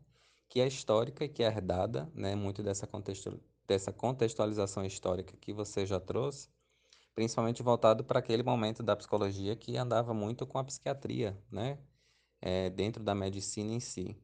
que 0.49 0.59
é 0.59 0.67
histórica 0.67 1.27
e 1.27 1.29
que 1.29 1.43
é 1.43 1.47
herdada, 1.47 2.11
né, 2.15 2.35
muito 2.35 2.63
dessa, 2.63 2.87
contextu 2.87 3.39
dessa 3.69 3.93
contextualização 3.93 4.83
histórica 4.83 5.37
que 5.43 5.53
você 5.53 5.85
já 5.85 6.01
trouxe, 6.01 6.49
principalmente 7.15 7.63
voltado 7.63 8.03
para 8.03 8.21
aquele 8.21 8.43
momento 8.43 8.83
da 8.83 8.97
psicologia 8.97 9.55
que 9.55 9.77
andava 9.77 10.15
muito 10.15 10.47
com 10.47 10.57
a 10.57 10.65
psiquiatria, 10.65 11.39
né, 11.53 11.79
é, 12.45 12.69
dentro 12.69 13.03
da 13.03 13.15
medicina 13.15 13.73
em 13.73 13.81
si. 13.81 14.15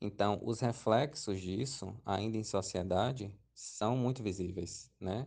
Então, 0.00 0.40
os 0.42 0.58
reflexos 0.58 1.40
disso, 1.40 1.94
ainda 2.04 2.36
em 2.36 2.42
sociedade, 2.42 3.32
são 3.54 3.96
muito 3.96 4.24
visíveis, 4.24 4.90
né? 4.98 5.24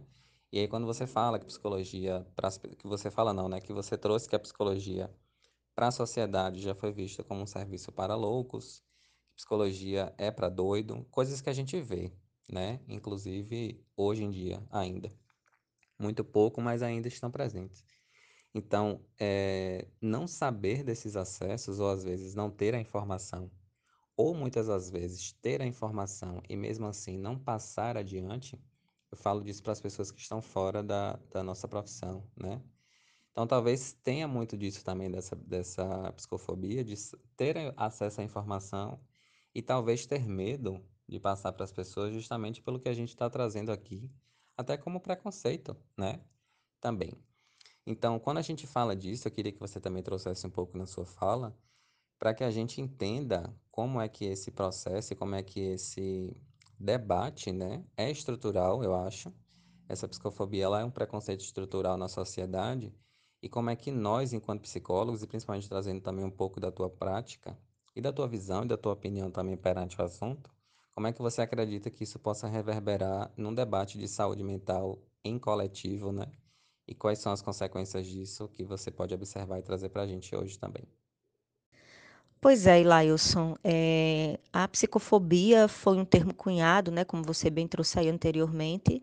E 0.52 0.60
aí 0.60 0.68
quando 0.68 0.86
você 0.86 1.08
fala 1.08 1.40
que 1.40 1.46
psicologia, 1.46 2.28
pra, 2.36 2.50
que 2.52 2.86
você 2.86 3.10
fala 3.10 3.34
não, 3.34 3.48
né? 3.48 3.62
Que 3.62 3.72
você 3.72 3.98
trouxe 3.98 4.28
que 4.28 4.36
a 4.36 4.40
psicologia 4.40 5.10
para 5.74 5.88
a 5.88 5.92
sociedade 5.92 6.62
já 6.62 6.76
foi 6.76 6.92
vista 6.92 7.24
como 7.24 7.42
um 7.42 7.48
serviço 7.48 7.94
para 7.94 8.14
loucos, 8.14 8.84
psicologia 9.38 10.14
é 10.18 10.30
para 10.30 10.50
doido, 10.50 11.06
coisas 11.12 11.40
que 11.40 11.50
a 11.50 11.54
gente 11.54 11.80
vê, 11.82 12.12
né? 12.52 12.82
Inclusive 12.90 13.82
hoje 13.96 14.24
em 14.24 14.32
dia 14.32 14.62
ainda. 14.70 15.10
Muito 15.98 16.26
pouco, 16.26 16.62
mas 16.62 16.84
ainda 16.84 17.08
estão 17.08 17.32
presentes. 17.32 17.86
Então, 18.54 19.02
é, 19.20 19.88
não 20.02 20.28
saber 20.28 20.84
desses 20.84 21.16
acessos, 21.16 21.80
ou 21.80 21.90
às 21.90 22.04
vezes 22.04 22.36
não 22.36 22.52
ter 22.52 22.76
a 22.76 22.80
informação, 22.80 23.52
ou 24.16 24.36
muitas 24.36 24.68
das 24.68 24.90
vezes 24.92 25.32
ter 25.34 25.62
a 25.62 25.66
informação 25.66 26.42
e 26.48 26.56
mesmo 26.56 26.86
assim 26.86 27.18
não 27.18 27.38
passar 27.38 27.98
adiante, 27.98 28.62
eu 29.12 29.18
falo 29.18 29.44
disso 29.44 29.64
para 29.64 29.74
as 29.74 29.82
pessoas 29.82 30.12
que 30.12 30.20
estão 30.22 30.42
fora 30.42 30.84
da, 30.84 31.14
da 31.32 31.44
nossa 31.44 31.68
profissão, 31.68 32.30
né? 32.36 32.62
Então, 33.32 33.48
talvez 33.48 33.94
tenha 33.94 34.28
muito 34.28 34.56
disso 34.58 34.84
também, 34.84 35.10
dessa, 35.10 35.36
dessa 35.36 36.14
psicofobia, 36.14 36.84
de 36.84 36.96
ter 37.36 37.74
acesso 37.78 38.22
à 38.22 38.24
informação 38.24 39.00
e 39.56 39.62
talvez 39.62 40.06
ter 40.06 40.28
medo 40.28 40.86
de 41.08 41.20
passar 41.20 41.52
para 41.54 41.64
as 41.64 41.72
pessoas 41.72 42.14
justamente 42.14 42.62
pelo 42.62 42.80
que 42.80 42.90
a 42.90 42.94
gente 42.94 43.10
está 43.10 43.30
trazendo 43.30 43.72
aqui, 43.72 44.12
até 44.56 44.78
como 44.78 45.02
preconceito, 45.02 45.76
né? 45.98 46.24
Também. 46.80 47.33
Então, 47.86 48.18
quando 48.20 48.38
a 48.38 48.42
gente 48.42 48.66
fala 48.66 48.96
disso, 48.96 49.28
eu 49.28 49.32
queria 49.32 49.52
que 49.52 49.60
você 49.60 49.80
também 49.80 50.02
trouxesse 50.02 50.48
um 50.48 50.50
pouco 50.50 50.78
na 50.78 50.86
sua 50.86 51.06
fala, 51.06 51.58
para 52.18 52.34
que 52.34 52.44
a 52.44 52.52
gente 52.52 52.80
entenda 52.80 53.54
como 53.70 54.00
é 54.00 54.08
que 54.08 54.24
esse 54.26 54.52
processo 54.52 55.12
e 55.12 55.16
como 55.16 55.36
é 55.36 55.44
que 55.44 55.60
esse 55.60 56.34
debate, 56.80 57.52
né, 57.52 57.84
é 57.98 58.10
estrutural, 58.10 58.84
eu 58.84 58.96
acho. 58.96 59.34
Essa 59.90 60.08
psicofobia 60.08 60.64
ela 60.64 60.80
é 60.80 60.86
um 60.86 60.92
preconceito 60.92 61.42
estrutural 61.42 61.98
na 61.98 62.08
sociedade 62.08 62.94
e 63.42 63.50
como 63.50 63.70
é 63.70 63.76
que 63.76 63.92
nós, 63.92 64.32
enquanto 64.32 64.62
psicólogos, 64.62 65.22
e 65.22 65.28
principalmente 65.28 65.68
trazendo 65.68 66.00
também 66.00 66.24
um 66.24 66.32
pouco 66.32 66.62
da 66.62 66.72
tua 66.72 66.90
prática 66.90 67.58
e 67.94 68.02
da 68.02 68.14
tua 68.14 68.28
visão 68.28 68.64
e 68.64 68.68
da 68.68 68.78
tua 68.78 68.94
opinião 68.94 69.30
também 69.30 69.58
perante 69.58 70.00
o 70.00 70.04
assunto, 70.06 70.50
como 70.96 71.08
é 71.08 71.12
que 71.12 71.22
você 71.22 71.42
acredita 71.42 71.90
que 71.90 72.06
isso 72.06 72.18
possa 72.20 72.48
reverberar 72.48 73.34
num 73.36 73.54
debate 73.54 73.98
de 73.98 74.08
saúde 74.08 74.44
mental 74.44 75.00
em 75.24 75.38
coletivo, 75.38 76.12
né? 76.14 76.32
E 76.88 76.94
quais 76.94 77.20
são 77.20 77.32
as 77.32 77.42
consequências 77.42 78.08
disso 78.08 78.48
que 78.50 78.64
você 78.64 78.92
pode 78.92 79.14
observar 79.14 79.60
e 79.60 79.62
trazer 79.62 79.90
para 79.90 80.04
a 80.04 80.08
gente 80.08 80.36
hoje 80.36 80.58
também? 80.60 80.84
Pois 82.42 82.68
é, 82.68 82.82
Ilailson, 82.82 83.56
é, 83.64 84.38
a 84.52 84.68
psicofobia 84.68 85.70
foi 85.70 85.96
um 85.96 86.04
termo 86.04 86.34
cunhado, 86.34 86.92
né, 86.92 87.06
como 87.06 87.24
você 87.24 87.50
bem 87.50 87.66
trouxe 87.70 88.00
aí 88.00 88.10
anteriormente, 88.10 89.02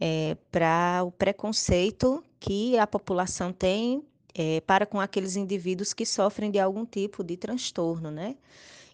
é, 0.00 0.36
para 0.52 1.02
o 1.04 1.10
preconceito 1.10 2.22
que 2.38 2.78
a 2.78 2.86
população 2.86 3.52
tem 3.52 4.04
é, 4.32 4.60
para 4.60 4.86
com 4.86 5.00
aqueles 5.00 5.34
indivíduos 5.34 5.92
que 5.92 6.06
sofrem 6.06 6.50
de 6.50 6.60
algum 6.60 6.84
tipo 6.84 7.24
de 7.24 7.36
transtorno, 7.36 8.10
né? 8.10 8.36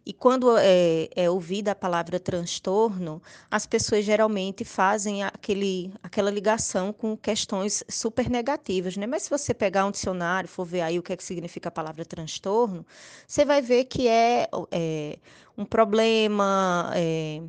E 0.04 0.12
quando 0.12 0.56
é, 0.58 1.08
é 1.14 1.30
ouvida 1.30 1.70
a 1.70 1.76
palavra 1.76 2.18
transtorno, 2.18 3.22
as 3.48 3.66
pessoas 3.66 4.04
geralmente 4.04 4.64
fazem 4.64 5.22
aquele, 5.22 5.94
aquela 6.02 6.28
ligação 6.28 6.92
com 6.92 7.16
questões 7.16 7.84
super 7.88 8.28
negativas, 8.28 8.96
né? 8.96 9.06
Mas 9.06 9.22
se 9.24 9.30
você 9.30 9.54
pegar 9.54 9.86
um 9.86 9.92
dicionário, 9.92 10.48
for 10.48 10.64
ver 10.64 10.80
aí 10.80 10.98
o 10.98 11.02
que 11.02 11.12
é 11.12 11.16
que 11.16 11.22
significa 11.22 11.68
a 11.68 11.72
palavra 11.72 12.04
transtorno, 12.04 12.84
você 13.26 13.44
vai 13.44 13.62
ver 13.62 13.84
que 13.84 14.08
é, 14.08 14.48
é 14.72 15.18
um 15.56 15.64
problema, 15.64 16.90
é, 16.96 17.40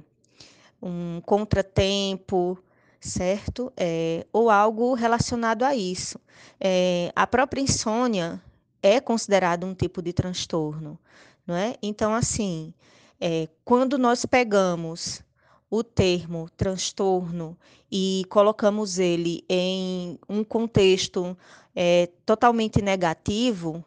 um 0.80 1.22
contratempo, 1.26 2.60
certo? 3.00 3.74
É, 3.76 4.28
ou 4.32 4.52
algo 4.52 4.94
relacionado 4.94 5.64
a 5.64 5.76
isso. 5.76 6.20
É, 6.60 7.12
a 7.16 7.26
própria 7.26 7.62
insônia 7.62 8.40
é 8.84 9.00
considerada 9.00 9.66
um 9.66 9.74
tipo 9.74 10.04
de 10.04 10.14
transtorno 10.14 11.00
não 11.46 11.56
é? 11.56 11.76
Então, 11.82 12.14
assim, 12.14 12.74
é, 13.20 13.48
quando 13.64 13.98
nós 13.98 14.26
pegamos 14.26 15.22
o 15.70 15.84
termo 15.84 16.50
transtorno 16.56 17.58
e 17.92 18.26
colocamos 18.30 19.00
ele 19.00 19.44
em 19.50 20.20
um 20.30 20.44
contexto 20.44 21.38
é, 21.76 22.10
totalmente 22.26 22.82
negativo, 22.82 23.84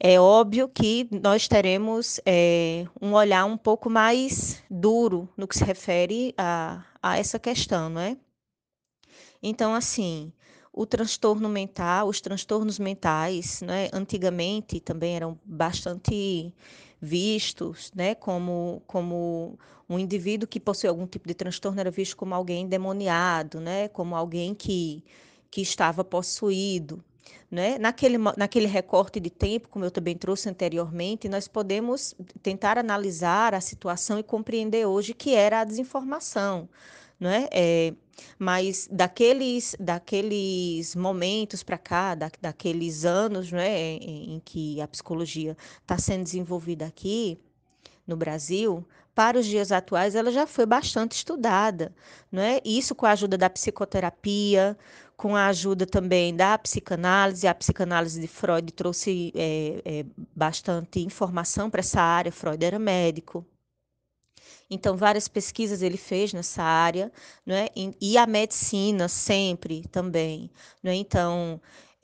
é 0.00 0.18
óbvio 0.20 0.68
que 0.68 1.08
nós 1.22 1.48
teremos 1.48 2.20
é, 2.24 2.86
um 3.02 3.12
olhar 3.14 3.44
um 3.44 3.56
pouco 3.56 3.90
mais 3.90 4.62
duro 4.70 5.28
no 5.36 5.48
que 5.48 5.58
se 5.58 5.64
refere 5.64 6.32
a, 6.38 6.84
a 7.02 7.18
essa 7.18 7.38
questão, 7.38 7.88
não 7.88 8.00
é? 8.00 8.16
Então, 9.42 9.74
assim, 9.74 10.32
o 10.72 10.86
transtorno 10.86 11.48
mental, 11.48 12.08
os 12.08 12.20
transtornos 12.20 12.78
mentais, 12.78 13.60
né, 13.62 13.88
antigamente 13.92 14.78
também 14.78 15.16
eram 15.16 15.38
bastante 15.44 16.54
vistos, 17.00 17.92
né, 17.94 18.14
como, 18.14 18.82
como 18.86 19.58
um 19.88 19.98
indivíduo 19.98 20.48
que 20.48 20.60
possui 20.60 20.88
algum 20.88 21.06
tipo 21.06 21.26
de 21.26 21.34
transtorno 21.34 21.80
era 21.80 21.90
visto 21.90 22.16
como 22.16 22.34
alguém 22.34 22.64
endemoniado, 22.64 23.60
né, 23.60 23.88
como 23.88 24.14
alguém 24.16 24.54
que, 24.54 25.02
que 25.50 25.60
estava 25.60 26.04
possuído. 26.04 27.02
Né? 27.50 27.78
Naquele, 27.78 28.18
naquele 28.36 28.66
recorte 28.66 29.18
de 29.18 29.30
tempo, 29.30 29.68
como 29.68 29.84
eu 29.84 29.90
também 29.90 30.14
trouxe 30.14 30.50
anteriormente, 30.50 31.30
nós 31.30 31.48
podemos 31.48 32.14
tentar 32.42 32.76
analisar 32.76 33.54
a 33.54 33.60
situação 33.60 34.18
e 34.18 34.22
compreender 34.22 34.86
hoje 34.86 35.14
que 35.14 35.34
era 35.34 35.60
a 35.60 35.64
desinformação. 35.64 36.68
Né? 37.18 37.48
É, 37.50 37.94
mas 38.38 38.88
daqueles, 38.90 39.76
daqueles 39.78 40.94
momentos 40.94 41.62
para 41.62 41.78
cá, 41.78 42.14
da, 42.14 42.30
daqueles 42.40 43.04
anos 43.04 43.50
né, 43.52 43.78
em, 43.78 44.34
em 44.34 44.40
que 44.44 44.80
a 44.80 44.88
psicologia 44.88 45.56
está 45.80 45.98
sendo 45.98 46.24
desenvolvida 46.24 46.86
aqui 46.86 47.38
no 48.06 48.16
Brasil, 48.16 48.86
para 49.18 49.36
os 49.36 49.46
dias 49.46 49.72
atuais, 49.72 50.14
ela 50.14 50.30
já 50.30 50.46
foi 50.46 50.64
bastante 50.64 51.16
estudada. 51.16 51.92
Não 52.30 52.40
é? 52.40 52.60
Isso 52.64 52.94
com 52.94 53.04
a 53.04 53.10
ajuda 53.10 53.36
da 53.36 53.50
psicoterapia, 53.50 54.78
com 55.16 55.34
a 55.34 55.48
ajuda 55.48 55.84
também 55.84 56.34
da 56.36 56.56
psicanálise. 56.56 57.48
A 57.48 57.52
psicanálise 57.52 58.20
de 58.20 58.28
Freud 58.28 58.72
trouxe 58.72 59.32
é, 59.34 59.82
é, 59.84 60.06
bastante 60.36 61.00
informação 61.00 61.68
para 61.68 61.80
essa 61.80 62.00
área. 62.00 62.30
Freud 62.30 62.64
era 62.64 62.78
médico. 62.78 63.44
Então, 64.70 64.96
várias 64.96 65.28
pesquisas 65.28 65.82
ele 65.82 65.96
fez 65.96 66.32
nessa 66.32 66.62
área, 66.62 67.10
né? 67.44 67.68
e 68.00 68.18
a 68.18 68.26
medicina 68.26 69.08
sempre 69.08 69.82
também. 69.88 70.50
Né? 70.82 70.94
Então, 70.94 71.60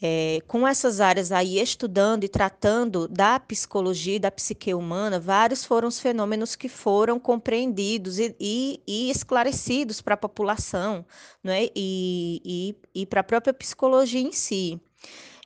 é, 0.07 0.41
com 0.47 0.67
essas 0.67 1.01
áreas 1.01 1.33
aí, 1.33 1.59
estudando 1.59 2.25
e 2.25 2.29
tratando 2.29 3.09
da 3.09 3.41
psicologia 3.41 4.17
e 4.17 4.19
da 4.19 4.31
psique 4.31 4.75
humana, 4.75 5.21
vários 5.21 5.65
foram 5.65 5.89
os 5.89 5.99
fenômenos 5.99 6.57
que 6.57 6.69
foram 6.69 7.19
compreendidos 7.19 8.19
e, 8.19 8.37
e, 8.41 8.83
e 8.87 9.11
esclarecidos 9.11 10.03
para 10.03 10.15
a 10.15 10.19
população 10.19 11.07
né? 11.43 11.69
e, 11.75 12.77
e, 12.95 13.07
para 13.07 13.21
a 13.21 13.25
própria 13.25 13.55
psicologia 13.55 14.21
em 14.21 14.33
si. 14.33 14.81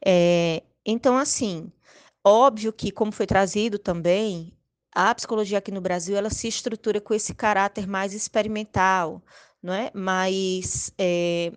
É, 0.04 0.62
então, 0.84 1.16
assim, 1.16 1.70
óbvio 2.24 2.72
que, 2.72 2.90
como 2.90 3.12
foi 3.12 3.26
trazido 3.26 3.78
também, 3.78 4.52
a 5.00 5.14
psicologia 5.14 5.58
aqui 5.58 5.70
no 5.70 5.80
Brasil 5.80 6.16
ela 6.16 6.28
se 6.28 6.48
estrutura 6.48 7.00
com 7.00 7.14
esse 7.14 7.32
caráter 7.32 7.86
mais 7.86 8.12
experimental, 8.12 9.22
não 9.62 9.72
é? 9.72 9.92
Mas 9.94 10.92
é, 10.98 11.52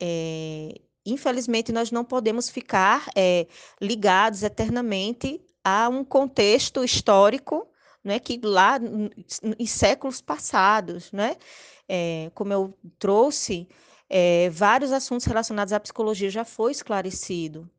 eh, 0.00 0.80
infelizmente, 1.06 1.70
nós 1.72 1.92
não 1.92 2.04
podemos 2.04 2.50
ficar, 2.50 3.08
eh, 3.16 3.46
ligados 3.80 4.42
eternamente 4.42 5.40
a 5.64 5.88
um 5.88 6.04
contexto 6.04 6.82
histórico, 6.82 7.68
né, 8.02 8.18
que 8.18 8.40
lá 8.42 8.80
em 9.58 9.66
séculos 9.66 10.20
passados, 10.20 11.12
né. 11.12 11.36
Como 12.34 12.52
eu 12.52 12.76
trouxe, 12.98 13.68
eh, 14.10 14.50
vários 14.50 14.90
assuntos 14.92 15.26
relacionados 15.26 15.72
à 15.72 15.78
psicologia 15.80 16.30
já 16.30 16.44
foi 16.44 16.72
esclarecido, 16.72 17.70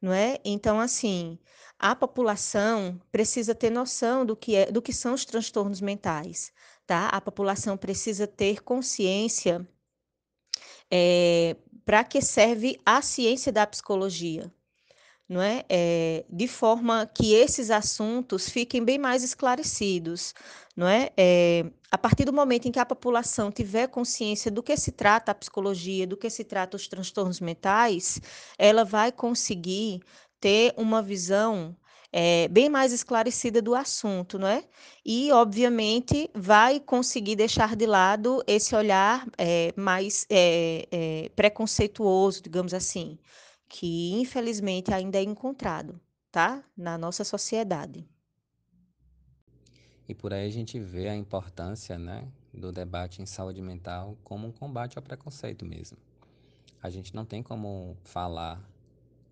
não 0.00 0.12
é. 0.12 0.38
Então, 0.44 0.80
assim, 0.80 1.38
a 1.82 1.96
população 1.96 3.00
precisa 3.12 3.54
ter 3.54 3.70
noção 3.70 4.24
do 4.24 4.36
que 4.36 4.56
é 4.56 4.70
do 4.72 4.82
que 4.82 4.92
são 4.92 5.14
os 5.14 5.24
transtornos 5.24 5.80
mentais, 5.82 6.52
tá. 6.86 7.08
A 7.08 7.20
população 7.20 7.76
precisa 7.76 8.26
ter 8.26 8.62
consciência 8.62 9.68
eh, 10.90 11.56
pra 11.84 12.04
que 12.04 12.20
serve 12.22 12.78
a 12.86 13.02
ciência 13.02 13.52
da 13.52 13.66
psicologia, 13.66 14.52
não 15.28 15.42
é. 15.42 15.64
Eh, 15.70 16.24
de 16.30 16.48
forma 16.48 17.06
que 17.06 17.34
esses 17.34 17.70
assuntos 17.70 18.48
fiquem 18.50 18.84
bem 18.84 18.98
mais 18.98 19.22
esclarecidos, 19.24 20.34
não 20.76 20.88
é. 20.88 21.10
Eh, 21.16 21.64
a 21.90 21.98
partir 21.98 22.24
do 22.26 22.32
momento 22.32 22.66
em 22.68 22.72
que 22.72 22.78
a 22.80 22.86
população 22.86 23.50
tiver 23.52 23.88
consciência 23.88 24.50
do 24.50 24.62
que 24.62 24.76
se 24.76 24.92
trata 24.92 25.32
a 25.32 25.34
psicologia, 25.34 26.06
do 26.06 26.16
que 26.16 26.30
se 26.30 26.44
trata 26.44 26.76
os 26.76 26.88
transtornos 26.88 27.40
mentais, 27.40 28.20
ela 28.58 28.84
vai 28.84 29.12
conseguir 29.12 30.02
ter 30.42 30.74
uma 30.76 31.00
visão, 31.00 31.74
eh, 32.12 32.48
bem 32.48 32.68
mais 32.68 32.92
esclarecida 32.92 33.62
do 33.62 33.74
assunto, 33.74 34.38
não 34.38 34.48
é. 34.48 34.64
E, 35.06 35.30
obviamente, 35.32 36.28
vai 36.34 36.80
conseguir 36.80 37.36
deixar 37.36 37.76
de 37.76 37.86
lado 37.86 38.42
esse 38.46 38.74
olhar, 38.74 39.26
eh, 39.38 39.72
mais, 39.76 40.26
eh, 40.28 41.30
preconceituoso, 41.36 42.42
digamos 42.42 42.74
assim, 42.74 43.18
que 43.68 44.12
infelizmente 44.20 44.92
ainda 44.92 45.18
é 45.18 45.22
encontrado, 45.22 45.98
tá, 46.30 46.62
na 46.76 46.98
nossa 46.98 47.24
sociedade. 47.24 48.06
E 50.08 50.14
por 50.14 50.32
aí 50.34 50.46
a 50.46 50.50
gente 50.50 50.78
vê 50.78 51.08
a 51.08 51.16
importância, 51.16 51.98
né, 51.98 52.28
do 52.52 52.70
debate 52.72 53.22
em 53.22 53.26
saúde 53.26 53.62
mental 53.62 54.16
como 54.24 54.48
um 54.48 54.52
combate 54.52 54.98
ao 54.98 55.02
preconceito 55.02 55.64
mesmo. 55.64 55.96
A 56.82 56.90
gente 56.90 57.14
não 57.14 57.24
tem 57.24 57.42
como 57.42 57.96
falar, 58.04 58.60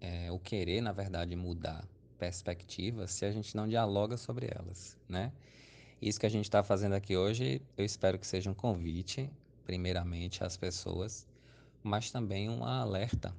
eh, 0.01 0.31
ou 0.31 0.39
querer, 0.39 0.81
na 0.81 0.93
verdade, 0.93 1.35
mudar 1.37 1.87
perspectivas 2.19 3.13
se 3.13 3.25
a 3.25 3.31
gente 3.31 3.57
não 3.57 3.67
dialoga 3.67 4.17
sobre 4.17 4.49
elas, 4.51 4.97
né. 5.09 5.33
Isso 6.01 6.19
que 6.19 6.27
a 6.27 6.31
gente 6.31 6.51
tá 6.51 6.63
fazendo 6.63 6.95
aqui 6.95 7.17
hoje, 7.17 7.61
eu 7.77 7.85
espero 7.85 8.19
que 8.19 8.27
seja 8.27 8.51
um 8.51 8.55
convite, 8.55 9.31
primeiramente 9.65 10.43
às 10.43 10.57
pessoas, 10.57 11.27
mas 11.83 12.11
também 12.11 12.49
um 12.49 12.65
alerta, 12.65 13.35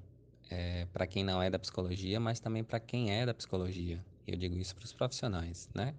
eh, 0.49 0.87
pra 0.93 1.07
quem 1.07 1.23
não 1.23 1.41
é 1.41 1.49
da 1.49 1.57
psicologia, 1.57 2.19
mas 2.19 2.39
também 2.39 2.63
pra 2.63 2.79
quem 2.79 3.11
é 3.11 3.25
da 3.25 3.33
psicologia. 3.33 4.03
Eu 4.27 4.37
digo 4.37 4.57
isso 4.57 4.75
para 4.75 4.85
os 4.85 4.93
profissionais, 4.93 5.69
né. 5.73 5.95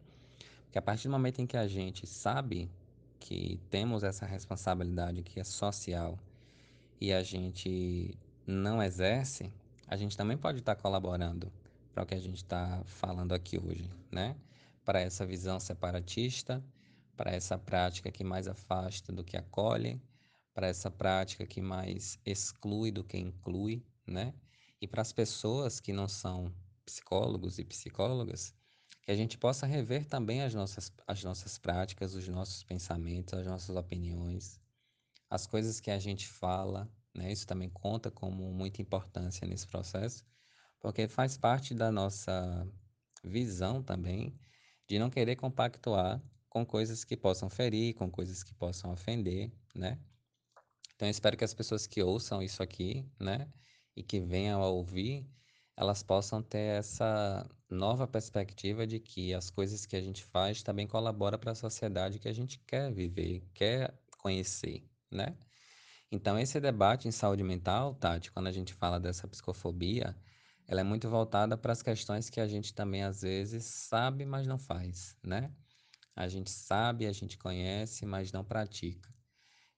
Porque 0.64 0.78
a 0.78 0.82
partir 0.82 1.08
do 1.08 1.12
momento 1.12 1.40
em 1.40 1.46
que 1.46 1.56
a 1.56 1.66
gente 1.66 2.06
sabe 2.06 2.70
que 3.18 3.60
temos 3.70 4.02
essa 4.02 4.24
responsabilidade 4.24 5.22
que 5.22 5.38
é 5.38 5.44
social 5.44 6.18
e 7.00 7.12
a 7.12 7.22
gente 7.22 8.16
não 8.46 8.82
exerce, 8.82 9.52
a 9.92 9.96
gente 9.96 10.16
também 10.16 10.38
pode 10.38 10.60
estar 10.60 10.74
colaborando 10.74 11.52
para 11.92 12.02
o 12.02 12.06
que 12.06 12.14
a 12.14 12.18
gente 12.18 12.42
tá 12.42 12.82
falando 12.86 13.34
aqui 13.34 13.58
hoje, 13.58 13.90
né. 14.10 14.34
Pra 14.86 15.00
essa 15.00 15.26
visão 15.26 15.60
separatista, 15.60 16.64
pra 17.14 17.30
essa 17.30 17.58
prática 17.58 18.10
que 18.10 18.24
mais 18.24 18.48
afasta 18.48 19.12
do 19.12 19.22
que 19.22 19.36
acolhe, 19.36 20.00
pra 20.54 20.66
essa 20.66 20.90
prática 20.90 21.46
que 21.46 21.60
mais 21.60 22.18
exclui 22.24 22.90
do 22.90 23.04
que 23.04 23.18
inclui, 23.18 23.84
né. 24.06 24.32
E 24.80 24.88
pras 24.88 25.12
pessoas 25.12 25.78
que 25.78 25.92
não 25.92 26.08
são 26.08 26.50
psicólogos 26.86 27.58
e 27.58 27.64
psicólogas, 27.64 28.54
que 29.02 29.10
a 29.10 29.14
gente 29.14 29.36
possa 29.36 29.66
rever 29.66 30.06
também 30.06 30.40
as 30.40 30.54
nossas 30.54 30.90
as 31.06 31.22
nossas 31.22 31.58
práticas, 31.58 32.14
os 32.14 32.26
nossos 32.28 32.64
pensamentos, 32.64 33.34
as 33.34 33.46
nossas 33.46 33.76
opiniões, 33.76 34.58
as 35.28 35.46
coisas 35.46 35.80
que 35.80 35.90
a 35.90 35.98
gente 35.98 36.26
fala, 36.26 36.90
né, 37.14 37.32
isso 37.32 37.46
também 37.46 37.70
conta 37.70 38.10
como 38.10 38.52
muita 38.52 38.82
importância 38.82 39.46
nesse 39.46 39.66
processo, 39.66 40.24
porque 40.80 41.08
faz 41.08 41.36
parte 41.38 41.74
da 41.74 41.90
nossa 41.92 42.68
visão 43.24 43.82
também 43.82 44.38
de 44.88 44.98
não 44.98 45.10
querer 45.10 45.36
compactuar 45.36 46.22
com 46.48 46.66
coisas 46.66 47.04
que 47.04 47.16
possam 47.16 47.48
ferir, 47.50 47.94
com 47.94 48.10
coisas 48.10 48.42
que 48.42 48.54
possam 48.54 48.92
ofender, 48.92 49.52
né. 49.74 50.00
Então 50.94 51.08
eu 51.08 51.10
espero 51.10 51.36
que 51.36 51.44
as 51.44 51.54
pessoas 51.54 51.86
que 51.86 52.02
ouçam 52.02 52.42
isso 52.42 52.62
aqui, 52.62 53.10
né, 53.20 53.52
e 53.96 54.02
que 54.02 54.20
venham 54.20 54.62
a 54.62 54.68
ouvir, 54.68 55.28
elas 55.76 56.02
possam 56.02 56.42
ter 56.42 56.78
essa 56.78 57.48
nova 57.70 58.06
perspectiva 58.06 58.86
de 58.86 59.00
que 59.00 59.34
as 59.34 59.50
coisas 59.50 59.86
que 59.86 59.96
a 59.96 60.02
gente 60.02 60.22
faz 60.24 60.62
também 60.62 60.86
colabora 60.86 61.38
pra 61.38 61.54
sociedade 61.54 62.18
que 62.18 62.28
a 62.28 62.32
gente 62.32 62.58
quer 62.60 62.92
viver, 62.92 63.48
quer 63.54 63.98
conhecer, 64.18 64.88
né. 65.10 65.36
Então 66.14 66.38
esse 66.38 66.60
debate 66.60 67.08
em 67.08 67.10
saúde 67.10 67.42
mental, 67.42 67.94
Tati, 67.94 68.30
quando 68.30 68.46
a 68.46 68.52
gente 68.52 68.74
fala 68.74 69.00
dessa 69.00 69.26
psicofobia, 69.26 70.14
ela 70.68 70.82
é 70.82 70.84
muito 70.84 71.08
voltada 71.08 71.56
pras 71.56 71.82
questões 71.82 72.28
que 72.28 72.38
a 72.38 72.46
gente 72.46 72.74
também, 72.74 73.02
às 73.02 73.22
vezes, 73.22 73.64
sabe, 73.64 74.26
mas 74.26 74.46
não 74.46 74.58
faz, 74.58 75.16
né. 75.24 75.50
A 76.14 76.28
gente 76.28 76.50
sabe, 76.50 77.06
a 77.06 77.12
gente 77.12 77.38
conhece, 77.38 78.04
mas 78.04 78.30
não 78.30 78.44
pratica. 78.44 79.08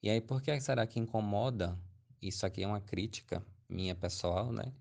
E 0.03 0.11
aí 0.11 0.21
por 0.21 0.43
que 0.43 0.61
será 0.61 0.87
que 0.87 1.01
incomoda, 1.01 1.79
isso 2.23 2.47
aqui 2.47 2.65
é 2.65 2.67
uma 2.67 2.81
crítica 2.81 3.45
minha 3.69 3.95
pessoal, 3.95 4.53
né, 4.53 4.73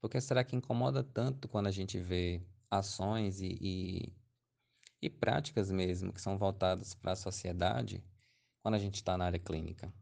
por 0.00 0.10
que 0.10 0.20
será 0.20 0.44
que 0.44 0.56
incomoda 0.56 1.02
tanto 1.04 1.48
quando 1.48 1.68
a 1.68 1.70
gente 1.72 1.98
vê 1.98 2.42
ações 2.70 3.40
e 3.40 3.56
e 3.60 4.12
e 5.02 5.10
práticas 5.10 5.70
mesmo 5.70 6.12
que 6.12 6.20
são 6.20 6.38
voltadas 6.38 6.94
pra 6.94 7.16
sociedade, 7.16 8.04
quando 8.62 8.74
a 8.76 8.78
gente 8.78 9.02
tá 9.04 9.16
na 9.18 9.26
área 9.26 9.38
clínica, 9.40 9.92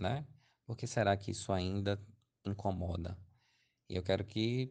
né. 0.00 0.26
Por 0.68 0.76
que 0.76 0.86
será 0.86 1.16
que 1.16 1.30
isso 1.30 1.50
ainda 1.50 1.98
incomoda? 2.44 3.16
E 3.88 3.96
eu 3.96 4.02
quero 4.02 4.22
que 4.22 4.70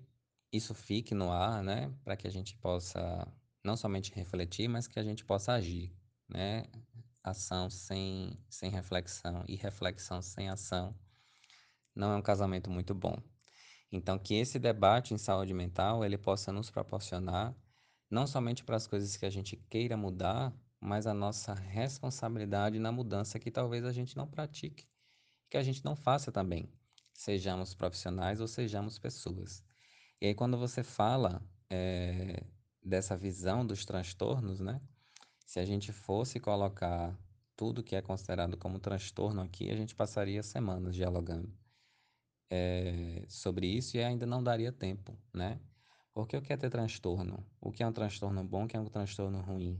isso 0.54 0.76
fique 0.76 1.16
no 1.16 1.32
ar, 1.32 1.64
né, 1.64 1.92
pra 2.04 2.16
que 2.16 2.28
a 2.28 2.30
gente 2.30 2.56
possa 2.56 3.28
não 3.64 3.76
somente 3.76 4.14
refletir, 4.14 4.68
mas 4.68 4.88
que 4.88 5.00
a 5.00 5.04
gente 5.04 5.26
possa 5.26 5.54
agir, 5.54 5.92
né. 6.30 6.66
Ação 7.24 7.68
sem 7.68 8.38
sem 8.48 8.70
reflexão 8.70 9.44
e 9.48 9.56
reflexão 9.56 10.22
sem 10.22 10.50
ação 10.50 10.96
não 11.96 12.12
é 12.14 12.16
um 12.16 12.22
casamento 12.22 12.70
muito 12.70 12.94
bom. 12.94 13.18
Então 13.92 14.20
que 14.20 14.36
esse 14.36 14.60
debate 14.60 15.16
em 15.16 15.18
saúde 15.18 15.52
mental, 15.52 16.06
ele 16.06 16.18
possa 16.18 16.52
nos 16.52 16.70
proporcionar, 16.70 17.56
não 18.08 18.28
somente 18.28 18.64
pras 18.64 18.86
coisas 18.86 19.18
que 19.18 19.26
a 19.26 19.32
gente 19.32 19.58
queira 19.58 19.98
mudar, 19.98 20.54
mas 20.80 21.08
a 21.08 21.14
nossa 21.14 21.56
responsabilidade 21.56 22.78
na 22.78 22.92
mudança 22.92 23.40
que 23.40 23.50
talvez 23.50 23.84
a 23.84 23.92
gente 23.92 24.16
não 24.16 24.28
pratique, 24.28 24.88
que 25.50 25.58
a 25.58 25.64
gente 25.64 25.84
não 25.84 25.96
faça 25.96 26.32
também, 26.32 26.70
sejamos 27.14 27.74
profissionais 27.74 28.40
ou 28.42 28.48
sejamos 28.48 29.00
pessoas. 29.00 29.64
E 30.22 30.28
aí 30.28 30.36
quando 30.36 30.58
você 30.58 30.84
fala, 30.84 31.42
eh, 31.70 32.44
dessa 32.84 33.18
visão 33.18 33.66
dos 33.66 33.86
transtornos, 33.86 34.60
né, 34.60 34.82
se 35.46 35.60
a 35.60 35.66
gente 35.66 35.92
fosse 35.92 36.40
colocar 36.40 37.18
tudo 37.56 37.84
que 37.84 37.96
é 37.96 38.02
considerado 38.02 38.58
como 38.58 38.80
transtorno 38.80 39.42
aqui, 39.42 39.70
a 39.72 39.76
gente 39.76 39.96
passaria 39.96 40.44
semanas 40.44 40.96
dialogando, 40.96 41.52
eh, 42.52 43.26
sobre 43.30 43.68
isso 43.68 43.98
e 43.98 44.04
ainda 44.04 44.26
não 44.26 44.44
daria 44.44 44.72
tempo, 44.72 45.18
né. 45.34 45.60
Porque 46.14 46.36
o 46.36 46.42
que 46.42 46.52
é 46.52 46.58
ter 46.58 46.70
transtorno? 46.70 47.46
O 47.62 47.72
que 47.72 47.84
é 47.84 47.88
um 47.88 47.94
transtorno 47.94 48.44
bom, 48.44 48.66
o 48.66 48.68
que 48.68 48.76
é 48.76 48.80
um 48.80 48.86
transtorno 48.86 49.40
ruim? 49.42 49.80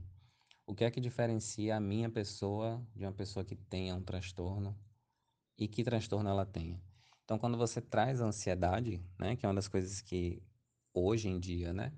O 0.66 0.74
que 0.74 0.84
é 0.84 0.90
que 0.90 1.00
diferencia 1.00 1.76
a 1.76 1.80
minha 1.80 2.10
pessoa 2.10 2.86
de 2.94 3.04
uma 3.04 3.12
pessoa 3.12 3.44
que 3.44 3.56
tenha 3.56 3.94
um 3.94 4.02
transtorno 4.02 4.78
e 5.58 5.68
que 5.68 5.84
transtorno 5.84 6.28
ela 6.30 6.46
tenha? 6.46 6.80
Então 7.24 7.38
quando 7.38 7.58
você 7.58 7.80
traz 7.82 8.20
ansiedade, 8.20 9.02
né, 9.18 9.36
que 9.36 9.44
é 9.44 9.48
uma 9.48 9.54
das 9.54 9.68
coisas 9.68 10.00
que 10.00 10.42
hoje 10.94 11.28
em 11.28 11.38
dia, 11.40 11.72
né, 11.72 11.92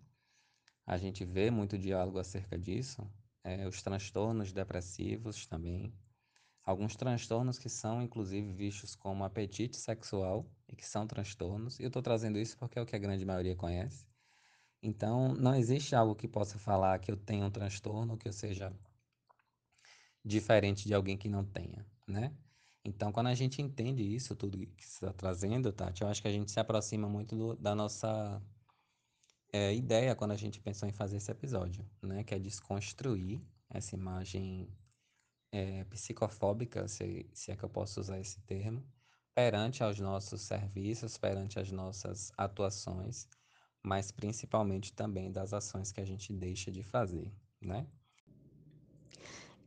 a 0.86 0.96
gente 0.98 1.24
vê 1.24 1.50
muito 1.50 1.78
diálogo 1.78 2.18
acerca 2.18 2.58
disso, 2.58 3.10
eh, 3.44 3.66
os 3.68 3.82
transtornos 3.82 4.52
depressivos 4.52 5.46
também, 5.46 5.94
alguns 6.64 6.96
transtornos 6.96 7.58
que 7.58 7.68
são 7.68 8.02
inclusive 8.02 8.52
vistos 8.52 8.94
como 8.96 9.24
apetite 9.24 9.76
sexual 9.76 10.50
e 10.68 10.76
que 10.76 10.86
são 10.86 11.06
transtornos, 11.06 11.78
e 11.80 11.84
eu 11.84 11.90
tô 11.90 12.02
trazendo 12.02 12.38
isso 12.38 12.56
porque 12.58 12.78
é 12.78 12.82
o 12.82 12.86
que 12.86 12.96
a 12.96 13.00
grande 13.00 13.24
maioria 13.24 13.56
conhece. 13.56 14.06
Então 14.82 15.34
não 15.34 15.54
existe 15.54 15.94
algo 15.96 16.14
que 16.16 16.28
possa 16.28 16.58
falar 16.58 16.98
que 17.00 17.10
eu 17.12 17.16
tenho 17.16 17.46
um 17.46 17.50
transtorno 17.50 18.18
que 18.18 18.28
eu 18.28 18.32
seja 18.32 18.72
diferente 20.24 20.86
de 20.86 20.94
alguém 20.94 21.16
que 21.16 21.28
não 21.28 21.44
tenha, 21.44 21.86
né. 22.06 22.36
Então 22.84 23.12
quando 23.12 23.26
a 23.28 23.34
gente 23.34 23.60
entende 23.60 24.02
isso 24.02 24.34
tudo 24.34 24.58
que 24.76 24.84
você 24.86 25.06
tá 25.06 25.12
trazendo, 25.12 25.72
Tati, 25.72 26.02
eu 26.02 26.08
acho 26.08 26.22
que 26.22 26.28
a 26.28 26.32
gente 26.32 26.50
se 26.50 26.58
aproxima 26.60 27.08
muito 27.08 27.36
do 27.36 27.56
da 27.56 27.74
nossa, 27.74 28.42
eh, 29.52 29.74
ideia 29.74 30.14
quando 30.16 30.32
a 30.32 30.36
gente 30.36 30.60
pensou 30.60 30.88
em 30.88 30.92
fazer 30.92 31.16
esse 31.18 31.30
episódio, 31.30 31.84
né, 32.02 32.24
que 32.24 32.34
é 32.34 32.38
desconstruir 32.38 33.40
essa 33.68 33.94
imagem, 33.94 34.68
eh, 35.52 35.84
psicofóbica, 35.84 36.88
se 36.88 37.30
se 37.34 37.52
é 37.52 37.56
que 37.56 37.64
eu 37.64 37.70
posso 37.70 38.00
usar 38.00 38.18
esse 38.20 38.40
termo, 38.42 38.84
perante 39.34 39.82
aos 39.84 39.98
nossos 40.00 40.42
serviços, 40.42 41.18
perante 41.18 41.58
as 41.60 41.70
nossas 41.72 42.32
atuações, 42.38 43.28
mas 43.82 44.10
principalmente 44.12 44.92
também 44.94 45.32
das 45.32 45.52
ações 45.54 45.92
que 45.92 46.00
a 46.00 46.04
gente 46.06 46.32
deixa 46.32 46.70
de 46.72 46.82
fazer, 46.82 47.32
né? 47.60 47.86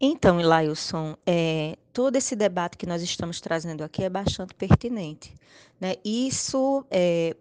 Então, 0.06 0.38
Ilailson, 0.38 1.16
é, 1.26 1.78
todo 1.94 2.18
esse 2.18 2.36
debate 2.36 2.76
que 2.76 2.86
nós 2.86 3.02
estamos 3.02 3.40
trazendo 3.40 3.86
aqui 3.86 4.04
é 4.04 4.10
bastante 4.10 4.54
pertinente. 4.54 5.34
Né? 5.80 5.96
Isso 6.04 6.86
é, 6.92 7.38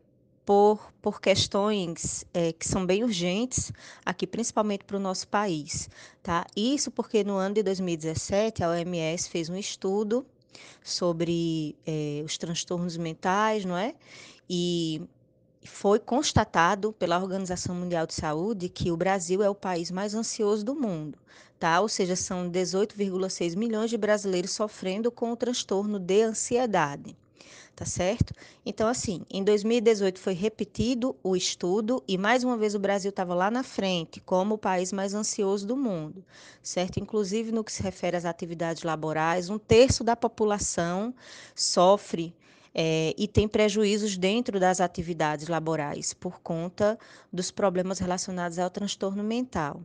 por, 0.46 0.92
por 1.03 1.20
questões 1.20 2.25
é, 2.33 2.53
que 2.53 2.68
são 2.68 2.87
bem 2.87 3.03
urgentes 3.03 3.72
aqui, 4.07 4.29
principalmente 4.29 4.85
para 4.85 4.96
o 4.96 5.01
nosso 5.01 5.27
país. 5.27 5.90
Tá? 6.22 6.46
Isso 6.55 6.92
porque 6.92 7.25
no 7.25 7.35
ano 7.35 7.57
de 7.57 7.64
2017 7.64 8.62
a 8.62 8.70
OMS 8.70 9.29
fez 9.29 9.48
um 9.48 9.57
estudo 9.57 10.25
sobre 10.85 11.75
é, 11.85 12.22
os 12.25 12.38
transtornos 12.38 12.96
mentais, 12.96 13.64
não 13.64 13.77
é? 13.77 13.92
E 14.48 15.03
foi 15.64 15.98
constatado 15.98 16.92
pela 16.92 17.18
Organização 17.18 17.75
Mundial 17.75 18.07
de 18.07 18.14
Saúde 18.14 18.68
que 18.68 18.92
o 18.92 18.96
Brasil 18.96 19.42
é 19.42 19.51
o 19.51 19.55
país 19.55 19.90
mais 19.90 20.14
ansioso 20.14 20.64
do 20.64 20.77
mundo, 20.77 21.18
Ou 21.81 21.88
seja, 21.88 22.16
são 22.16 22.51
18,6 22.51 23.57
milhões 23.57 23.90
de 23.90 23.96
brasileiros 23.96 24.53
sofrendo 24.53 25.11
com 25.11 25.33
o 25.33 25.37
transtorno 25.37 25.98
de 25.98 26.22
ansiedade 26.22 27.16
tá 27.75 27.87
certo? 27.87 28.35
Então, 28.64 28.87
assim, 28.87 29.25
em 29.31 29.42
2018 29.42 30.18
foi 30.18 30.35
repetido 30.35 31.16
o 31.22 31.35
estudo 31.35 32.03
e 32.07 32.18
mais 32.18 32.44
uma 32.44 32.57
vez 32.57 32.75
o 32.75 32.79
Brasil 32.79 33.09
estava 33.11 33.35
lá 33.35 33.51
na 33.51 33.62
frente, 33.62 34.20
como 34.20 34.55
o 34.55 34.59
país 34.59 34.92
mais 34.92 35.14
ansioso 35.14 35.66
do 35.66 35.77
mundo, 35.77 36.25
certo? 36.62 37.01
Inclusive 37.01 37.51
no 37.51 37.64
que 37.64 37.72
se 37.72 37.83
refere 37.83 38.16
às 38.16 38.25
atividades 38.25 38.83
laborais, 38.83 39.48
um 39.48 39.59
terço 39.59 40.05
da 40.05 40.14
população 40.14 41.14
sofre 41.55 42.35
é, 42.75 43.14
e 43.16 43.27
tem 43.27 43.48
prejuízos 43.48 44.16
dentro 44.16 44.59
das 44.61 44.81
atividades 44.81 45.48
laborais 45.48 46.14
por 46.14 46.40
conta 46.40 46.98
dos 47.33 47.51
problemas 47.51 47.98
relacionados 47.98 48.59
ao 48.59 48.70
transtorno 48.70 49.22
mental. 49.22 49.81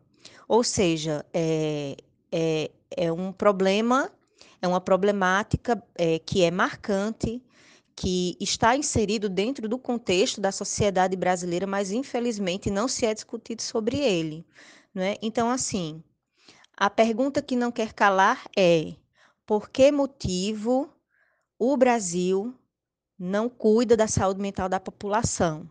Ou 0.48 0.64
seja, 0.64 1.26
é, 1.34 1.98
é, 2.32 2.72
é 2.92 3.12
um 3.12 3.32
problema, 3.32 4.12
é 4.62 4.68
uma 4.68 4.82
problemática 4.82 5.82
é, 5.96 6.20
que 6.20 6.44
é 6.44 6.52
marcante, 6.52 7.42
que 7.96 8.38
está 8.40 8.78
inserido 8.78 9.28
dentro 9.28 9.68
do 9.68 9.78
contexto 9.78 10.40
da 10.40 10.52
sociedade 10.52 11.16
brasileira, 11.16 11.66
mas 11.66 11.92
infelizmente 11.92 12.70
não 12.70 12.88
se 12.88 13.06
é 13.06 13.14
discutido 13.14 13.62
sobre 13.62 13.98
ele. 13.98 14.46
Né? 14.94 15.16
Então, 15.22 15.50
assim, 15.50 16.04
a 16.76 16.92
pergunta 16.92 17.42
que 17.42 17.56
não 17.56 17.72
quer 17.72 17.94
calar 17.94 18.46
é: 18.56 18.94
por 19.46 19.70
que 19.70 19.92
motivo 19.92 20.94
o 21.58 21.76
Brasil 21.76 22.54
não 23.18 23.50
cuida 23.50 23.98
da 23.98 24.08
saúde 24.08 24.40
mental 24.40 24.70
da 24.70 24.80
população, 24.80 25.68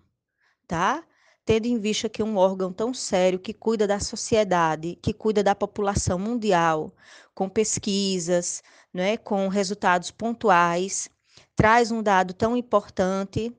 tá? 0.66 1.04
Tendo 1.46 1.66
em 1.66 1.78
vista 1.78 2.08
que 2.08 2.24
um 2.24 2.36
órgão 2.36 2.72
tão 2.72 2.92
sério 2.92 3.38
que 3.38 3.54
cuida 3.54 3.86
da 3.86 4.00
sociedade, 4.00 4.96
que 5.00 5.14
cuida 5.14 5.44
da 5.44 5.54
população 5.54 6.18
mundial, 6.18 6.92
com 7.32 7.48
pesquisas, 7.48 8.64
né, 8.92 9.16
com 9.16 9.46
resultados 9.46 10.10
pontuais, 10.10 11.08
traz 11.54 11.92
um 11.92 12.02
dado 12.02 12.34
tão 12.34 12.56
importante, 12.56 13.56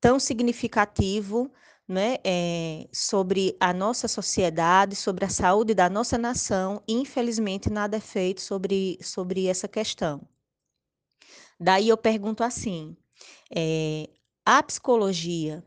tão 0.00 0.18
significativo, 0.18 1.52
né, 1.86 2.16
é, 2.24 2.88
sobre 2.92 3.56
a 3.60 3.72
nossa 3.72 4.08
sociedade, 4.08 4.96
sobre 4.96 5.24
a 5.24 5.28
saúde 5.28 5.74
da 5.74 5.88
nossa 5.88 6.18
nação, 6.18 6.82
e 6.88 6.94
infelizmente 6.94 7.70
nada 7.70 7.98
é 7.98 8.00
feito 8.00 8.40
sobre, 8.40 8.98
sobre 9.00 9.46
essa 9.46 9.68
questão. 9.68 10.20
Daí 11.60 11.88
eu 11.88 11.96
pergunto 11.96 12.42
assim: 12.42 12.96
é, 13.54 14.08
a 14.44 14.62
psicologia, 14.62 15.64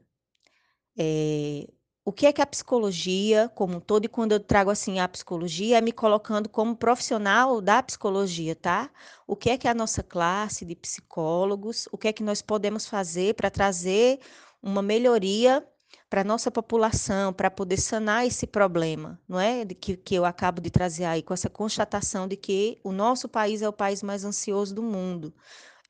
é, 1.01 1.67
o 2.05 2.11
que 2.11 2.27
é 2.27 2.33
que 2.33 2.41
a 2.41 2.45
psicologia, 2.45 3.49
como 3.55 3.77
um 3.77 3.79
todo, 3.79 4.05
e 4.05 4.07
quando 4.07 4.33
eu 4.33 4.39
trago 4.39 4.69
assim 4.69 4.99
a 4.99 5.07
psicologia, 5.07 5.77
é 5.79 5.81
me 5.81 5.91
colocando 5.91 6.47
como 6.47 6.75
profissional 6.75 7.59
da 7.59 7.81
psicologia, 7.81 8.55
tá? 8.55 8.91
O 9.25 9.35
que 9.35 9.49
é 9.49 9.57
que 9.57 9.67
a 9.67 9.73
nossa 9.73 10.03
classe 10.03 10.63
de 10.63 10.75
psicólogos, 10.75 11.87
o 11.91 11.97
que 11.97 12.07
é 12.07 12.13
que 12.13 12.23
nós 12.23 12.41
podemos 12.41 12.85
fazer 12.85 13.33
para 13.33 13.49
trazer 13.49 14.19
uma 14.61 14.81
melhoria 14.81 15.65
para 16.09 16.21
a 16.21 16.23
nossa 16.23 16.51
população, 16.51 17.33
para 17.33 17.49
poder 17.49 17.77
sanar 17.77 18.27
esse 18.27 18.45
problema, 18.45 19.19
não 19.27 19.39
é? 19.39 19.65
Que, 19.65 19.97
que 19.97 20.15
eu 20.15 20.25
acabo 20.25 20.61
de 20.61 20.69
trazer 20.69 21.05
aí, 21.05 21.23
com 21.23 21.33
essa 21.33 21.49
constatação 21.49 22.27
de 22.27 22.35
que 22.35 22.79
o 22.83 22.91
nosso 22.91 23.27
país 23.27 23.61
é 23.61 23.69
o 23.69 23.73
país 23.73 24.03
mais 24.03 24.23
ansioso 24.23 24.75
do 24.75 24.83
mundo. 24.83 25.33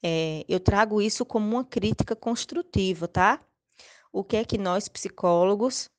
É, 0.03 0.45
eu 0.47 0.59
trago 0.59 1.01
isso 1.01 1.25
como 1.25 1.55
uma 1.55 1.65
crítica 1.65 2.15
construtiva, 2.15 3.07
tá? 3.07 3.41
O 4.11 4.23
que 4.23 4.37
é 4.37 4.45
que 4.45 4.57
nós, 4.57 4.87
psicólogos, 4.87 5.89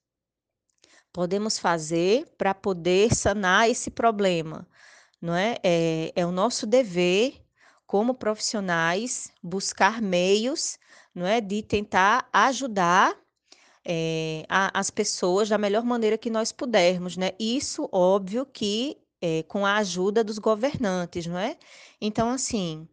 podemos 1.13 1.59
fazer 1.59 2.27
para 2.37 2.55
poder 2.55 3.15
sanar 3.15 3.71
esse 3.71 3.91
problema? 3.91 4.67
Não 5.21 5.35
é? 5.35 5.57
é? 5.63 6.13
É 6.15 6.27
o 6.27 6.33
nosso 6.33 6.67
dever, 6.67 7.41
como 7.87 8.15
profissionais, 8.15 9.33
buscar 9.43 10.03
meios 10.03 10.79
não 11.15 11.27
é, 11.27 11.41
de 11.41 11.63
tentar 11.63 12.29
ajudar 12.33 13.17
é, 13.85 14.45
a, 14.49 14.79
as 14.79 14.91
pessoas 14.91 15.49
da 15.49 15.59
melhor 15.59 15.85
maneira 15.85 16.17
que 16.17 16.31
nós 16.31 16.53
pudermos, 16.53 17.17
né? 17.17 17.33
Isso, 17.39 17.89
óbvio, 17.93 18.47
que 18.47 18.97
é, 19.21 19.43
com 19.45 19.67
a 19.67 19.77
ajuda 19.77 20.25
dos 20.25 20.39
governantes, 20.39 21.27
não 21.27 21.39
é? 21.39 21.57
Então, 22.01 22.31
assim, 22.31 22.89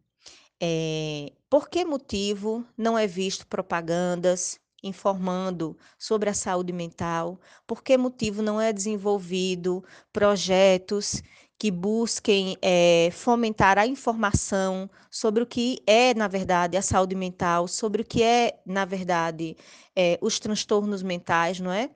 é, 0.61 1.31
por 1.49 1.69
que 1.69 1.85
motivo 1.85 2.65
não 2.77 2.97
é 2.97 3.07
visto 3.07 3.47
propagandas 3.47 4.59
informando 4.83 5.77
sobre 5.97 6.29
a 6.29 6.33
saúde 6.33 6.73
mental? 6.73 7.39
Por 7.67 7.83
que 7.83 7.97
motivo 7.97 8.41
não 8.41 8.59
é 8.59 8.73
desenvolvido 8.73 9.83
projetos 10.11 11.21
que 11.57 11.69
busquem 11.71 12.57
é, 12.61 13.09
fomentar 13.11 13.77
a 13.77 13.85
informação 13.85 14.89
sobre 15.11 15.43
o 15.43 15.45
que 15.45 15.83
é, 15.85 16.13
na 16.13 16.27
verdade, 16.27 16.77
a 16.77 16.81
saúde 16.81 17.15
mental, 17.15 17.67
sobre 17.67 18.01
o 18.01 18.05
que 18.05 18.23
é, 18.23 18.59
na 18.65 18.85
verdade, 18.85 19.57
é, 19.95 20.17
os 20.21 20.39
transtornos 20.39 21.03
mentais, 21.03 21.59
não 21.59 21.71
é? 21.71 21.89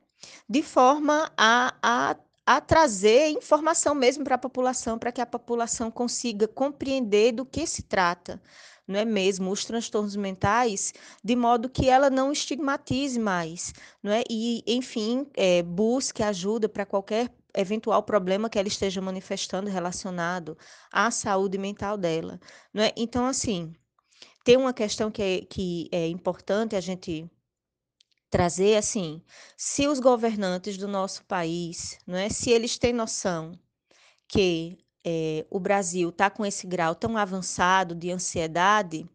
De 0.50 0.62
forma 0.62 1.32
a, 1.38 1.74
a 1.82 2.16
a 2.46 2.60
trazer 2.60 3.30
informação 3.30 3.96
mesmo 3.96 4.24
para 4.24 4.36
a 4.36 4.38
população, 4.38 5.00
para 5.00 5.12
que 5.12 5.22
a 5.22 5.26
população 5.26 5.90
consiga 5.90 6.48
compreender 6.48 7.32
do 7.32 7.46
que 7.46 7.66
se 7.66 7.84
trata, 7.84 8.42
não 8.88 9.00
é 9.00 9.06
mesmo? 9.06 9.52
Os 9.52 9.66
transtornos 9.66 10.16
mentais, 10.16 10.94
de 11.24 11.36
modo 11.36 11.70
que 11.70 11.90
ela 11.90 12.10
não 12.10 12.32
estigmatize 12.32 13.20
mais, 13.20 13.74
não 14.02 14.12
é? 14.12 14.24
E, 14.30 14.64
enfim, 14.68 15.28
é, 15.36 15.64
busque 15.64 16.22
ajuda 16.24 16.68
para 16.68 16.86
qualquer 16.86 17.34
eventual 17.56 18.04
problema 18.04 18.50
que 18.50 18.58
ela 18.58 18.68
esteja 18.68 19.02
manifestando 19.02 19.70
relacionado 19.70 20.58
à 20.92 21.12
saúde 21.12 21.58
mental 21.58 21.98
dela, 21.98 22.40
não 22.74 22.84
é? 22.84 22.92
Então, 22.98 23.26
assim, 23.26 23.74
tem 24.44 24.58
uma 24.58 24.74
questão 24.74 25.12
que 25.12 25.22
é, 25.22 25.42
que 25.46 25.90
é 25.92 26.08
importante 26.08 26.76
a 26.76 26.82
gente 26.82 27.30
trazer 28.30 28.78
assim, 28.78 29.22
se 29.56 29.88
os 29.88 30.00
governantes 30.00 30.76
do 30.78 30.88
nosso 30.88 31.24
país, 31.26 32.00
não 32.08 32.18
é, 32.18 32.30
se 32.30 32.50
eles 32.50 32.80
têm 32.80 32.92
noção 32.92 33.58
que 34.28 34.83
é, 35.06 35.46
o 35.50 35.60
Brasil 35.60 36.10
está 36.10 36.30
com 36.30 36.46
esse 36.46 36.66
grau 36.68 36.96
tão 36.96 37.18
avançado 37.18 37.96
de 37.96 38.12
ansiedade, 38.12 39.08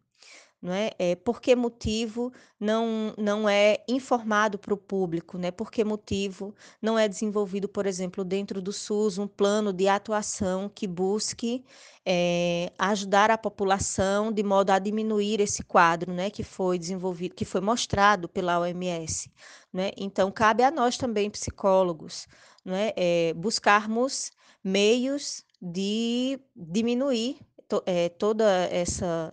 não 0.61 0.73
é? 0.73 0.91
é 0.99 1.15
por 1.15 1.39
que 1.41 1.55
motivo 1.55 2.33
não, 2.59 3.13
não 3.17 3.47
é 3.47 3.77
informado 3.87 4.59
para 4.59 4.73
o 4.73 4.77
público, 4.77 5.37
né? 5.37 5.51
Por 5.51 5.71
que 5.71 5.83
motivo 5.85 6.53
não 6.81 6.99
é 6.99 7.07
desenvolvido, 7.07 7.69
por 7.69 7.85
exemplo, 7.85 8.25
dentro 8.25 8.61
do 8.61 8.73
SUS, 8.73 9.17
um 9.17 9.27
plano 9.27 9.71
de 9.71 9.87
atuação 9.87 10.69
que 10.73 10.85
busque 10.85 11.63
é, 12.05 12.71
ajudar 12.77 13.31
a 13.31 13.37
população 13.37 14.31
de 14.33 14.43
modo 14.43 14.71
a 14.71 14.79
diminuir 14.79 15.39
esse 15.39 15.63
quadro, 15.63 16.11
né? 16.13 16.29
Que 16.29 16.43
foi 16.43 16.77
desenvolvido, 16.77 17.35
que 17.35 17.45
foi 17.45 17.61
mostrado 17.61 18.27
pela 18.27 18.59
OMS, 18.59 19.31
né? 19.71 19.91
Então 19.97 20.29
cabe 20.31 20.63
a 20.63 20.71
nós 20.71 20.97
também 20.97 21.29
psicólogos, 21.29 22.27
não 22.65 22.75
é? 22.75 22.93
é 22.97 23.33
buscarmos 23.33 24.31
meios 24.61 25.45
de 25.61 26.39
diminuir 26.55 27.37
to, 27.67 27.83
é, 27.85 28.09
toda 28.09 28.45
essa 28.71 29.31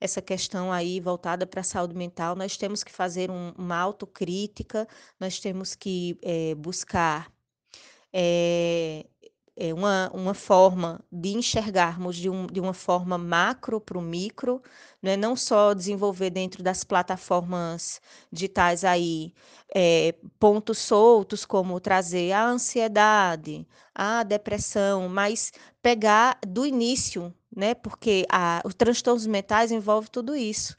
essa 0.00 0.20
questão 0.20 0.70
aí 0.70 1.00
voltada 1.00 1.46
para 1.46 1.62
a 1.62 1.64
saúde 1.64 1.94
mental, 1.94 2.36
nós 2.36 2.58
temos 2.58 2.84
que 2.84 2.92
fazer 2.92 3.30
um, 3.30 3.52
uma 3.56 3.76
autocrítica, 3.78 4.86
nós 5.18 5.40
temos 5.40 5.74
que 5.74 6.18
é, 6.22 6.54
buscar 6.54 7.32
é, 8.12 9.06
é 9.56 9.72
uma, 9.72 10.10
uma 10.12 10.34
forma 10.34 11.00
de 11.12 11.30
enxergarmos 11.30 12.16
de, 12.16 12.28
um, 12.28 12.46
de 12.46 12.60
uma 12.60 12.74
forma 12.74 13.16
macro 13.16 13.80
para 13.80 13.98
o 13.98 14.02
micro, 14.02 14.60
né? 15.02 15.16
não 15.16 15.36
só 15.36 15.74
desenvolver 15.74 16.30
dentro 16.30 16.62
das 16.62 16.84
plataformas 16.84 18.00
digitais 18.32 18.84
aí 18.84 19.32
é, 19.74 20.14
pontos 20.38 20.78
soltos, 20.78 21.44
como 21.44 21.78
trazer 21.80 22.32
a 22.32 22.46
ansiedade, 22.46 23.66
a 23.94 24.22
depressão, 24.24 25.08
mas 25.08 25.52
pegar 25.82 26.38
do 26.46 26.66
início 26.66 27.32
né? 27.54 27.74
Porque 27.74 28.26
a, 28.30 28.60
os 28.64 28.74
transtornos 28.74 29.26
mentais 29.26 29.70
envolvem 29.70 30.10
tudo 30.10 30.34
isso. 30.34 30.76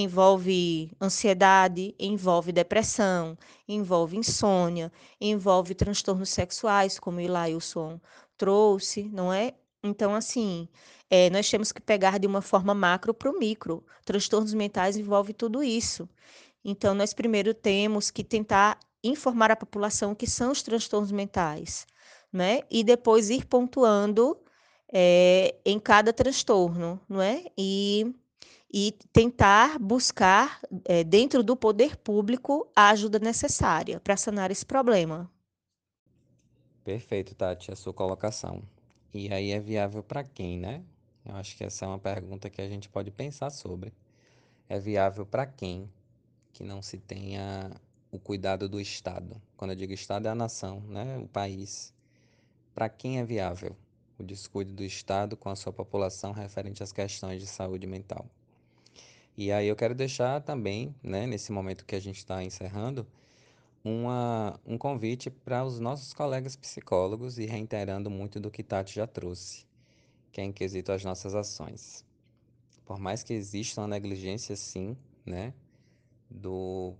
Envolve 0.00 0.92
ansiedade, 1.02 1.92
envolve 1.98 2.52
depressão, 2.52 3.36
envolve 3.66 4.16
insônia, 4.16 4.92
envolve 5.20 5.74
transtornos 5.74 6.28
sexuais, 6.28 7.00
como 7.00 7.20
Ilailson 7.20 8.00
trouxe, 8.36 9.02
não 9.08 9.32
é? 9.32 9.54
Então, 9.82 10.14
assim, 10.14 10.68
é, 11.10 11.28
nós 11.30 11.50
temos 11.50 11.72
que 11.72 11.80
pegar 11.80 12.18
de 12.20 12.28
uma 12.28 12.40
forma 12.40 12.72
macro 12.74 13.12
para 13.12 13.28
o 13.28 13.38
micro. 13.40 13.84
Transtornos 14.04 14.54
mentais 14.54 14.96
envolve 14.96 15.32
tudo 15.32 15.64
isso. 15.64 16.08
Então, 16.64 16.94
nós 16.94 17.12
primeiro 17.12 17.52
temos 17.52 18.08
que 18.08 18.22
tentar 18.22 18.78
informar 19.02 19.50
a 19.50 19.56
população 19.56 20.12
o 20.12 20.16
que 20.16 20.28
são 20.28 20.52
os 20.52 20.62
transtornos 20.62 21.10
mentais, 21.10 21.88
né? 22.32 22.60
E 22.70 22.84
depois 22.84 23.30
ir 23.30 23.46
pontuando 23.46 24.38
é, 24.92 25.56
em 25.64 25.80
cada 25.80 26.12
transtorno, 26.12 27.00
não 27.08 27.20
é? 27.20 27.44
E, 27.58 28.14
e 28.72 28.92
tentar 29.12 29.78
buscar, 29.78 30.60
é, 30.84 31.02
dentro 31.02 31.42
do 31.42 31.56
poder 31.56 31.96
público, 31.96 32.70
a 32.76 32.90
ajuda 32.90 33.18
necessária 33.18 33.98
para 34.00 34.16
sanar 34.16 34.50
esse 34.50 34.64
problema. 34.64 35.30
Perfeito, 36.84 37.34
Tati, 37.34 37.70
a 37.70 37.76
sua 37.76 37.92
colocação. 37.92 38.62
E 39.12 39.32
aí 39.32 39.52
é 39.52 39.60
viável 39.60 40.02
para 40.02 40.22
quem, 40.22 40.58
né? 40.58 40.82
Eu 41.24 41.34
acho 41.36 41.56
que 41.56 41.64
essa 41.64 41.84
é 41.84 41.88
uma 41.88 41.98
pergunta 41.98 42.48
que 42.48 42.60
a 42.60 42.68
gente 42.68 42.88
pode 42.88 43.10
pensar 43.10 43.50
sobre. 43.50 43.92
É 44.68 44.78
viável 44.78 45.26
para 45.26 45.46
quem 45.46 45.90
que 46.52 46.64
não 46.64 46.82
se 46.82 46.98
tenha 46.98 47.70
o 48.10 48.18
cuidado 48.18 48.68
do 48.68 48.80
Estado? 48.80 49.40
Quando 49.56 49.72
eu 49.72 49.76
digo 49.76 49.92
Estado, 49.92 50.26
é 50.26 50.30
a 50.30 50.34
nação, 50.34 50.80
né? 50.80 51.18
O 51.18 51.28
país. 51.28 51.94
Para 52.74 52.88
quem 52.88 53.18
é 53.18 53.24
viável 53.24 53.76
o 54.18 54.22
descuido 54.22 54.72
do 54.72 54.82
Estado 54.82 55.36
com 55.36 55.48
a 55.48 55.56
sua 55.56 55.72
população 55.72 56.32
referente 56.32 56.82
às 56.82 56.92
questões 56.92 57.40
de 57.40 57.46
saúde 57.46 57.86
mental? 57.86 58.26
E 59.40 59.52
aí 59.52 59.68
eu 59.68 59.76
quero 59.76 59.94
deixar 59.94 60.42
também, 60.42 60.92
né, 61.00 61.24
nesse 61.24 61.52
momento 61.52 61.86
que 61.86 61.94
a 61.94 62.00
gente 62.00 62.16
está 62.16 62.42
encerrando, 62.42 63.06
uma, 63.84 64.58
um 64.66 64.76
convite 64.76 65.30
para 65.30 65.64
os 65.64 65.78
nossos 65.78 66.12
colegas 66.12 66.56
psicólogos 66.56 67.38
e 67.38 67.46
reiterando 67.46 68.10
muito 68.10 68.40
do 68.40 68.50
que 68.50 68.64
Tati 68.64 68.96
já 68.96 69.06
trouxe, 69.06 69.64
que 70.32 70.40
é 70.40 70.44
em 70.44 70.50
quesito 70.50 70.90
às 70.90 71.04
nossas 71.04 71.36
ações. 71.36 72.04
Por 72.84 72.98
mais 72.98 73.22
que 73.22 73.32
exista 73.32 73.80
uma 73.80 73.86
negligência, 73.86 74.56
sim, 74.56 74.96
né, 75.24 75.54
do, 76.28 76.96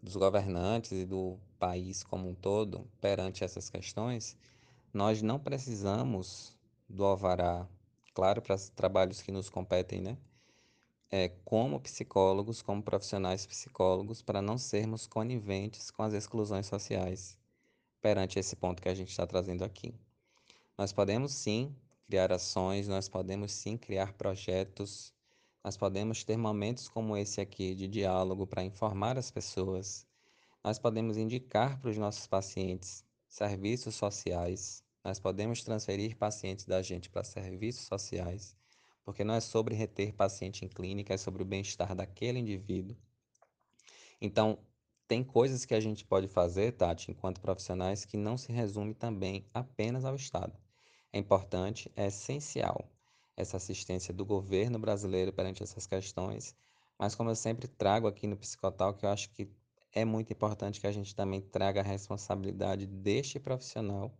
dos 0.00 0.14
governantes 0.14 0.92
e 0.92 1.04
do 1.04 1.36
país 1.58 2.04
como 2.04 2.28
um 2.28 2.36
todo 2.36 2.88
perante 3.00 3.42
essas 3.42 3.68
questões, 3.68 4.36
nós 4.92 5.22
não 5.22 5.40
precisamos 5.40 6.56
do 6.88 7.04
alvará, 7.04 7.66
claro, 8.14 8.40
para 8.40 8.54
os 8.54 8.68
trabalhos 8.68 9.20
que 9.20 9.32
nos 9.32 9.50
competem, 9.50 10.00
né? 10.00 10.16
É, 11.10 11.28
como 11.44 11.80
psicólogos, 11.80 12.62
como 12.62 12.82
profissionais 12.82 13.46
psicólogos, 13.46 14.22
para 14.22 14.42
não 14.42 14.58
sermos 14.58 15.06
coniventes 15.06 15.90
com 15.90 16.02
as 16.02 16.12
exclusões 16.12 16.66
sociais 16.66 17.38
perante 18.00 18.38
esse 18.38 18.56
ponto 18.56 18.82
que 18.82 18.88
a 18.88 18.94
gente 18.94 19.10
está 19.10 19.26
trazendo 19.26 19.64
aqui. 19.64 19.94
Nós 20.76 20.92
podemos 20.92 21.32
sim 21.32 21.74
criar 22.06 22.32
ações, 22.32 22.88
nós 22.88 23.08
podemos 23.08 23.52
sim 23.52 23.76
criar 23.76 24.12
projetos 24.14 25.14
nós 25.64 25.78
podemos 25.78 26.22
ter 26.22 26.36
momentos 26.36 26.90
como 26.90 27.16
esse 27.16 27.40
aqui 27.40 27.74
de 27.74 27.88
diálogo 27.88 28.46
para 28.46 28.62
informar 28.62 29.16
as 29.16 29.30
pessoas. 29.30 30.06
Nós 30.62 30.78
podemos 30.78 31.16
indicar 31.16 31.80
para 31.80 31.88
os 31.88 31.96
nossos 31.96 32.26
pacientes 32.26 33.02
serviços 33.26 33.94
sociais. 33.94 34.84
Nós 35.02 35.18
podemos 35.18 35.64
transferir 35.64 36.18
pacientes 36.18 36.66
da 36.66 36.82
gente 36.82 37.08
para 37.08 37.24
serviços 37.24 37.86
sociais, 37.86 38.54
porque 39.04 39.22
não 39.22 39.34
é 39.34 39.40
sobre 39.40 39.74
reter 39.74 40.14
paciente 40.14 40.64
em 40.64 40.68
clínica, 40.68 41.14
é 41.14 41.16
sobre 41.16 41.42
o 41.42 41.46
bem-estar 41.46 41.94
daquele 41.94 42.38
indivíduo. 42.38 42.96
Então, 44.20 44.58
tem 45.06 45.22
coisas 45.22 45.64
que 45.64 45.74
a 45.74 45.80
gente 45.80 46.04
pode 46.04 46.28
fazer, 46.28 46.72
Tati, 46.72 47.10
enquanto 47.10 47.40
profissionais, 47.40 48.04
que 48.04 48.16
não 48.16 48.38
se 48.38 48.50
resume 48.50 48.94
também 48.94 49.46
apenas 49.52 50.04
ao 50.04 50.14
Estado. 50.14 50.58
É 51.12 51.18
importante, 51.18 51.92
é 51.94 52.06
essencial 52.06 52.90
essa 53.36 53.56
assistência 53.56 54.14
do 54.14 54.24
governo 54.24 54.78
brasileiro 54.78 55.32
perante 55.32 55.62
essas 55.62 55.86
questões, 55.86 56.54
mas 56.98 57.14
como 57.14 57.30
eu 57.30 57.36
sempre 57.36 57.66
trago 57.66 58.06
aqui 58.06 58.26
no 58.26 58.36
Psicotal, 58.36 58.94
que 58.94 59.04
eu 59.04 59.10
acho 59.10 59.28
que 59.30 59.50
é 59.92 60.04
muito 60.04 60.32
importante 60.32 60.80
que 60.80 60.86
a 60.86 60.92
gente 60.92 61.14
também 61.14 61.40
traga 61.40 61.80
a 61.80 61.84
responsabilidade 61.84 62.86
deste 62.86 63.38
profissional 63.38 64.16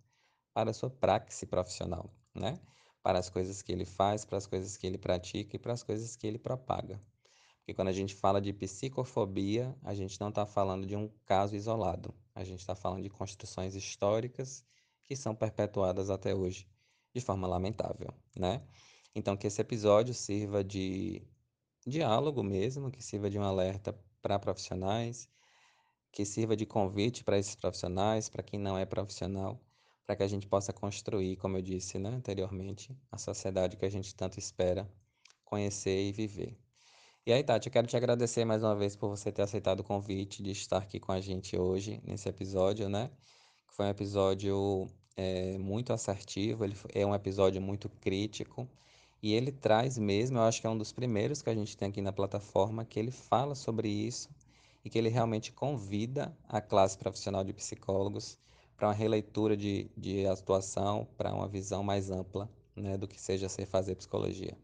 para 0.53 0.71
a 0.71 0.75
sua 0.75 0.91
praxe 0.91 1.47
profissional, 1.47 2.11
né? 2.35 2.61
Para 3.05 3.21
as 3.21 3.29
coisas 3.29 3.63
que 3.63 3.71
ele 3.71 3.85
faz, 3.85 4.25
para 4.25 4.39
as 4.39 4.47
coisas 4.47 4.77
que 4.77 4.87
ele 4.87 4.99
pratica 4.99 5.55
e 5.55 5.59
para 5.59 5.75
as 5.75 5.83
coisas 5.85 6.17
que 6.17 6.27
ele 6.27 6.39
propaga. 6.39 7.01
Porque 7.59 7.75
quando 7.75 7.89
a 7.89 7.93
gente 7.93 8.15
fala 8.15 8.41
de 8.41 8.53
psicofobia, 8.53 9.77
a 9.83 9.95
gente 9.95 10.19
não 10.19 10.31
está 10.31 10.47
falando 10.47 10.87
de 10.87 10.97
um 10.97 11.11
caso 11.27 11.55
isolado. 11.55 12.15
A 12.35 12.43
gente 12.43 12.61
está 12.61 12.75
falando 12.75 13.03
de 13.03 13.11
construções 13.11 13.75
históricas 13.75 14.65
que 15.05 15.15
são 15.15 15.35
perpetuadas 15.35 16.09
até 16.09 16.35
hoje 16.35 16.67
de 17.15 17.21
forma 17.21 17.47
lamentável, 17.47 18.13
né? 18.35 18.63
Então, 19.15 19.37
que 19.37 19.47
esse 19.47 19.61
episódio 19.61 20.13
sirva 20.15 20.65
de 20.65 21.23
diálogo 21.87 22.43
mesmo, 22.43 22.91
que 22.91 23.03
sirva 23.03 23.31
de 23.31 23.39
um 23.39 23.43
alerta 23.43 23.95
para 24.21 24.39
profissionais, 24.39 25.29
que 26.11 26.25
sirva 26.25 26.57
de 26.57 26.65
convite 26.65 27.23
para 27.23 27.39
esses 27.39 27.55
profissionais, 27.55 28.31
para 28.31 28.43
quem 28.43 28.59
não 28.59 28.79
é 28.79 28.87
profissional, 28.87 29.61
para 30.07 30.17
que 30.17 30.23
a 30.23 30.29
gente 30.29 30.47
possa 30.47 30.73
construir, 30.73 31.37
como 31.37 31.57
eu 31.57 31.63
disse 31.63 31.99
né, 31.99 32.11
anteriormente, 32.11 32.97
a 33.11 33.19
sociedade 33.19 33.77
que 33.77 33.85
a 33.85 33.91
gente 33.91 34.15
tanto 34.15 34.39
espera 34.39 34.89
conhecer 35.45 36.09
e 36.09 36.13
viver. 36.13 36.59
E 37.27 37.33
aí, 37.33 37.43
Tati, 37.43 37.69
eu 37.69 37.73
quero 37.73 37.87
te 37.87 37.97
agradecer 37.97 38.45
mais 38.45 38.63
uma 38.63 38.77
vez 38.77 38.95
por 38.95 39.09
você 39.09 39.33
ter 39.33 39.43
aceitado 39.43 39.81
o 39.81 39.85
convite 39.85 40.43
de 40.43 40.51
estar 40.51 40.79
aqui 40.79 41.01
com 41.01 41.11
a 41.11 41.21
gente 41.21 41.57
hoje, 41.57 42.01
nesse 42.05 42.29
episódio, 42.29 42.89
né? 42.89 43.11
Que 43.67 43.75
foi 43.75 43.87
um 43.87 43.89
episódio 43.89 44.89
é, 45.17 45.57
muito 45.57 45.93
assertivo, 45.93 46.65
ele 46.65 46.77
é 46.95 47.07
um 47.07 47.15
episódio 47.15 47.63
muito 47.63 47.89
crítico. 47.89 48.69
E 49.23 49.33
ele 49.33 49.51
traz 49.51 49.97
mesmo, 49.97 50.37
eu 50.37 50.43
acho 50.43 50.61
que 50.61 50.67
é 50.67 50.71
um 50.71 50.77
dos 50.77 50.93
primeiros 50.93 51.41
que 51.41 51.49
a 51.49 51.55
gente 51.55 51.75
tem 51.79 51.89
aqui 51.89 52.03
na 52.03 52.13
plataforma, 52.13 52.85
que 52.85 52.99
ele 52.99 53.11
fala 53.11 53.55
sobre 53.55 53.89
isso 53.89 54.29
e 54.85 54.91
que 54.91 54.99
ele 54.99 55.09
realmente 55.09 55.51
convida 55.51 56.37
a 56.47 56.61
classe 56.61 56.99
profissional 56.99 57.43
de 57.43 57.55
psicólogos 57.55 58.39
para 58.77 58.89
uma 58.89 58.95
releitura 58.95 59.57
de, 59.57 59.91
de 59.97 60.27
atuação, 60.27 61.07
para 61.17 61.33
uma 61.33 61.49
visão 61.49 61.83
mais 61.83 62.11
ampla 62.11 62.49
né, 62.77 62.97
do 62.97 63.07
que 63.07 63.21
seja 63.21 63.49
ser 63.49 63.67
fazer 63.67 63.95
psicologia. 63.95 64.57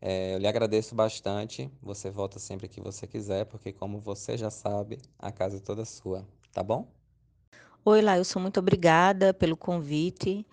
É, 0.00 0.34
eu 0.34 0.38
lhe 0.38 0.46
agradeço 0.46 0.94
bastante. 0.94 1.70
Você 1.82 2.10
volta 2.10 2.38
sempre 2.38 2.68
que 2.68 2.80
você 2.80 3.06
quiser, 3.06 3.46
porque, 3.46 3.72
como 3.72 3.98
você 3.98 4.36
já 4.36 4.50
sabe, 4.50 4.98
a 5.18 5.32
casa 5.32 5.56
é 5.56 5.60
toda 5.60 5.84
sua. 5.84 6.26
Tá 6.52 6.62
bom? 6.62 6.86
Oi, 7.84 8.00
Lailson, 8.02 8.40
muito 8.40 8.60
obrigada 8.60 9.32
pelo 9.32 9.56
convite. 9.56 10.46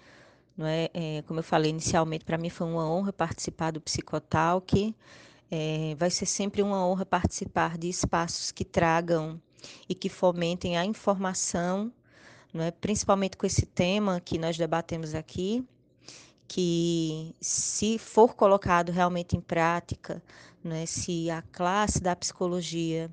Não 0.58 0.65
é? 0.65 0.89
é 0.93 1.21
como 1.23 1.39
eu 1.39 1.43
falei 1.43 1.69
inicialmente, 1.69 2.23
para 2.23 2.38
mim 2.38 2.49
foi 2.49 2.65
uma 2.67 2.89
honra 2.89 3.12
participar 3.12 3.71
do 3.71 3.81
Psicotalk. 3.81 4.95
É, 5.51 5.95
vai 5.97 6.10
ser 6.10 6.25
sempre 6.25 6.62
uma 6.62 6.86
honra 6.86 7.05
participar 7.05 7.77
de 7.77 7.88
espaços 7.88 8.51
que 8.51 8.65
tragam 8.65 9.39
e 9.88 9.93
que 9.93 10.10
fomentem 10.10 10.77
a 10.77 10.86
informação, 10.86 11.91
não 12.56 12.63
é? 12.63 12.72
principalmente 12.72 13.36
com 13.36 13.46
esse 13.46 13.65
tema 13.65 14.22
que 14.22 14.38
nós 14.38 14.58
debatemos 14.58 15.13
aqui, 15.13 15.62
que 16.48 17.36
se 17.41 17.98
for 18.00 18.34
colocado 18.34 18.94
realmente 18.94 19.36
em 19.36 19.41
prática, 19.41 20.24
não 20.63 20.74
é? 20.74 20.86
se 20.86 21.30
a 21.30 21.41
classe 21.41 22.02
da 22.02 22.15
psicologia 22.15 23.12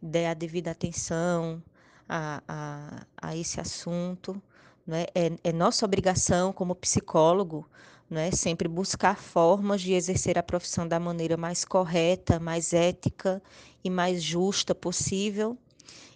der 0.00 0.30
a 0.30 0.34
devida 0.34 0.70
atenção 0.70 1.62
a, 2.08 2.42
a, 2.48 3.06
a 3.20 3.36
esse 3.36 3.60
assunto, 3.60 4.40
né? 4.86 5.04
É, 5.14 5.32
é 5.44 5.52
nossa 5.52 5.84
obrigação 5.84 6.50
como 6.50 6.74
psicólogo 6.74 7.68
né? 8.08 8.30
sempre 8.30 8.68
buscar 8.68 9.18
formas 9.18 9.82
de 9.82 9.92
exercer 9.92 10.38
a 10.38 10.42
profissão 10.42 10.88
da 10.88 10.98
maneira 10.98 11.36
mais 11.36 11.62
correta, 11.62 12.40
mais 12.40 12.72
ética 12.72 13.42
e 13.84 13.90
mais 13.90 14.22
justa 14.22 14.74
possível. 14.74 15.58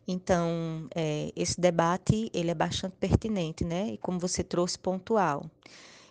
Então, 0.06 0.88
é, 0.94 1.32
esse 1.36 1.60
debate 1.60 2.30
ele 2.34 2.50
é 2.50 2.54
bastante 2.54 2.96
pertinente, 2.96 3.64
né? 3.64 3.92
E 3.92 3.98
como 3.98 4.18
você 4.18 4.42
trouxe, 4.42 4.78
pontual. 4.78 5.44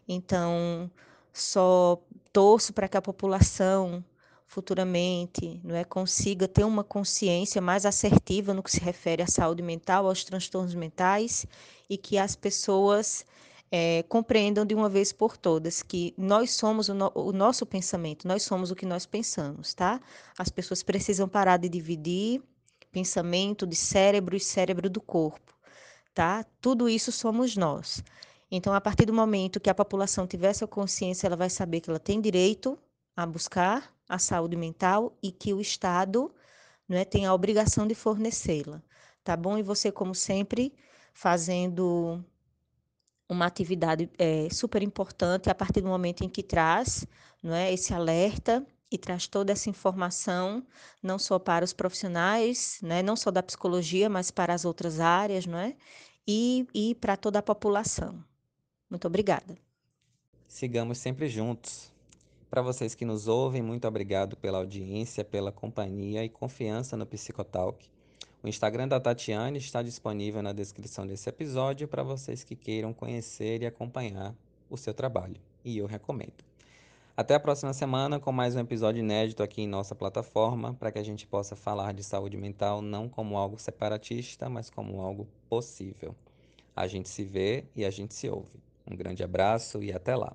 Então, 0.07 0.89
só 1.33 2.01
torço 2.31 2.73
para 2.73 2.87
que 2.87 2.97
a 2.97 3.01
população 3.01 4.03
futuramente 4.51 5.61
não 5.63 5.75
é, 5.75 5.85
consiga 5.85 6.45
ter 6.45 6.65
uma 6.65 6.83
consciência 6.83 7.61
mais 7.61 7.85
assertiva 7.85 8.53
no 8.53 8.61
que 8.61 8.69
se 8.69 8.81
refere 8.81 9.23
à 9.23 9.27
saúde 9.27 9.61
mental, 9.63 10.05
aos 10.05 10.25
transtornos 10.25 10.75
mentais, 10.75 11.45
e 11.89 11.97
que 11.97 12.17
as 12.17 12.35
pessoas 12.35 13.25
é, 13.71 14.03
compreendam 14.03 14.65
de 14.65 14.75
uma 14.75 14.89
vez 14.89 15.13
por 15.13 15.37
todas 15.37 15.81
que 15.81 16.13
nós 16.17 16.51
somos 16.51 16.89
o, 16.89 16.93
no, 16.93 17.09
o, 17.15 17.31
nosso 17.31 17.65
pensamento, 17.65 18.27
nós 18.27 18.43
somos 18.43 18.71
o 18.71 18.75
que 18.75 18.85
nós 18.85 19.05
pensamos, 19.05 19.73
tá? 19.73 20.01
As 20.37 20.49
pessoas 20.49 20.83
precisam 20.83 21.29
parar 21.29 21.55
de 21.55 21.69
dividir 21.69 22.43
pensamento 22.91 23.65
de 23.65 23.75
cérebro 23.75 24.35
e 24.35 24.39
cérebro 24.39 24.89
do 24.89 25.01
corpo, 25.01 25.53
tá? 26.13 26.45
Tudo 26.59 26.89
isso 26.89 27.11
somos 27.11 27.55
nós. 27.55 28.03
Então, 28.49 28.73
a 28.73 28.81
partir 28.81 29.05
do 29.05 29.13
momento 29.13 29.59
que 29.59 29.69
a 29.69 29.75
população 29.75 30.27
tiver 30.27 30.49
essa 30.49 30.67
consciência, 30.67 31.25
ela 31.25 31.37
vai 31.37 31.49
saber 31.49 31.79
que 31.79 31.89
ela 31.89 31.99
tem 31.99 32.19
direito 32.19 32.77
a 33.15 33.25
buscar 33.25 33.93
a 34.09 34.19
saúde 34.19 34.57
mental 34.57 35.17
e 35.23 35.31
que 35.31 35.53
o 35.53 35.61
Estado 35.61 36.33
né, 36.87 37.05
tem 37.05 37.25
a 37.25 37.33
obrigação 37.33 37.87
de 37.87 37.95
fornecê-la. 37.95 38.81
Tá 39.23 39.37
bom? 39.37 39.57
E 39.57 39.63
você, 39.63 39.91
como 39.91 40.13
sempre, 40.13 40.73
fazendo 41.13 42.21
uma 43.29 43.45
atividade 43.45 44.09
é, 44.17 44.49
super 44.51 44.83
importante 44.83 45.49
a 45.49 45.55
partir 45.55 45.79
do 45.79 45.87
momento 45.87 46.23
em 46.23 46.29
que 46.29 46.43
traz 46.43 47.05
não 47.41 47.53
é, 47.53 47.71
esse 47.71 47.93
alerta 47.93 48.65
e 48.91 48.97
traz 48.97 49.25
toda 49.25 49.53
essa 49.53 49.69
informação, 49.69 50.65
não 51.01 51.17
só 51.17 51.39
para 51.39 51.63
os 51.63 51.71
profissionais, 51.71 52.79
né, 52.81 53.01
não 53.01 53.15
só 53.15 53.31
da 53.31 53.41
psicologia, 53.41 54.09
mas 54.09 54.29
para 54.29 54.53
as 54.53 54.65
outras 54.65 54.99
áreas, 54.99 55.45
não 55.45 55.57
é? 55.57 55.75
E, 56.27 56.67
e 56.73 56.95
para 56.95 57.15
toda 57.15 57.39
a 57.39 57.43
população. 57.43 58.23
Muito 58.89 59.07
obrigada. 59.07 59.57
Sigamos 60.47 60.97
sempre 60.97 61.29
juntos. 61.29 61.89
Para 62.49 62.61
vocês 62.61 62.93
que 62.93 63.05
nos 63.05 63.29
ouvem, 63.29 63.61
muito 63.61 63.87
obrigado 63.87 64.35
pela 64.35 64.57
audiência, 64.57 65.23
pela 65.23 65.53
companhia 65.53 66.25
e 66.25 66.29
confiança 66.29 66.97
no 66.97 67.05
Psicotalk. 67.05 67.89
O 68.43 68.47
Instagram 68.47 68.89
da 68.89 68.99
Tatiane 68.99 69.57
está 69.57 69.81
disponível 69.81 70.41
na 70.41 70.51
descrição 70.51 71.07
desse 71.07 71.29
episódio 71.29 71.87
para 71.87 72.03
vocês 72.03 72.43
que 72.43 72.55
queiram 72.55 72.93
conhecer 72.93 73.61
e 73.61 73.65
acompanhar 73.65 74.35
o 74.69 74.75
seu 74.75 74.93
trabalho. 74.93 75.39
E 75.63 75.77
eu 75.77 75.85
recomendo. 75.85 76.50
Até 77.15 77.35
a 77.35 77.39
próxima 77.39 77.73
semana 77.73 78.21
com 78.21 78.31
mais 78.31 78.55
um 78.55 78.59
episódio 78.59 79.01
inédito 79.01 79.43
aqui 79.43 79.61
em 79.61 79.67
nossa 79.67 79.93
plataforma, 79.93 80.73
para 80.75 80.93
que 80.93 80.97
a 80.97 81.03
gente 81.03 81.27
possa 81.27 81.57
falar 81.57 81.93
de 81.93 82.03
saúde 82.03 82.37
mental 82.37 82.81
não 82.81 83.09
como 83.09 83.37
algo 83.37 83.59
separatista, 83.59 84.49
mas 84.49 84.69
como 84.69 85.01
algo 85.01 85.27
possível. 85.49 86.15
A 86.73 86.87
gente 86.87 87.09
se 87.09 87.25
vê 87.25 87.65
e 87.75 87.83
a 87.83 87.91
gente 87.91 88.13
se 88.13 88.29
ouve. 88.29 88.63
Um 88.89 88.95
grande 88.95 89.23
abraço 89.23 89.83
e 89.83 89.91
até 89.91 90.15
lá! 90.15 90.33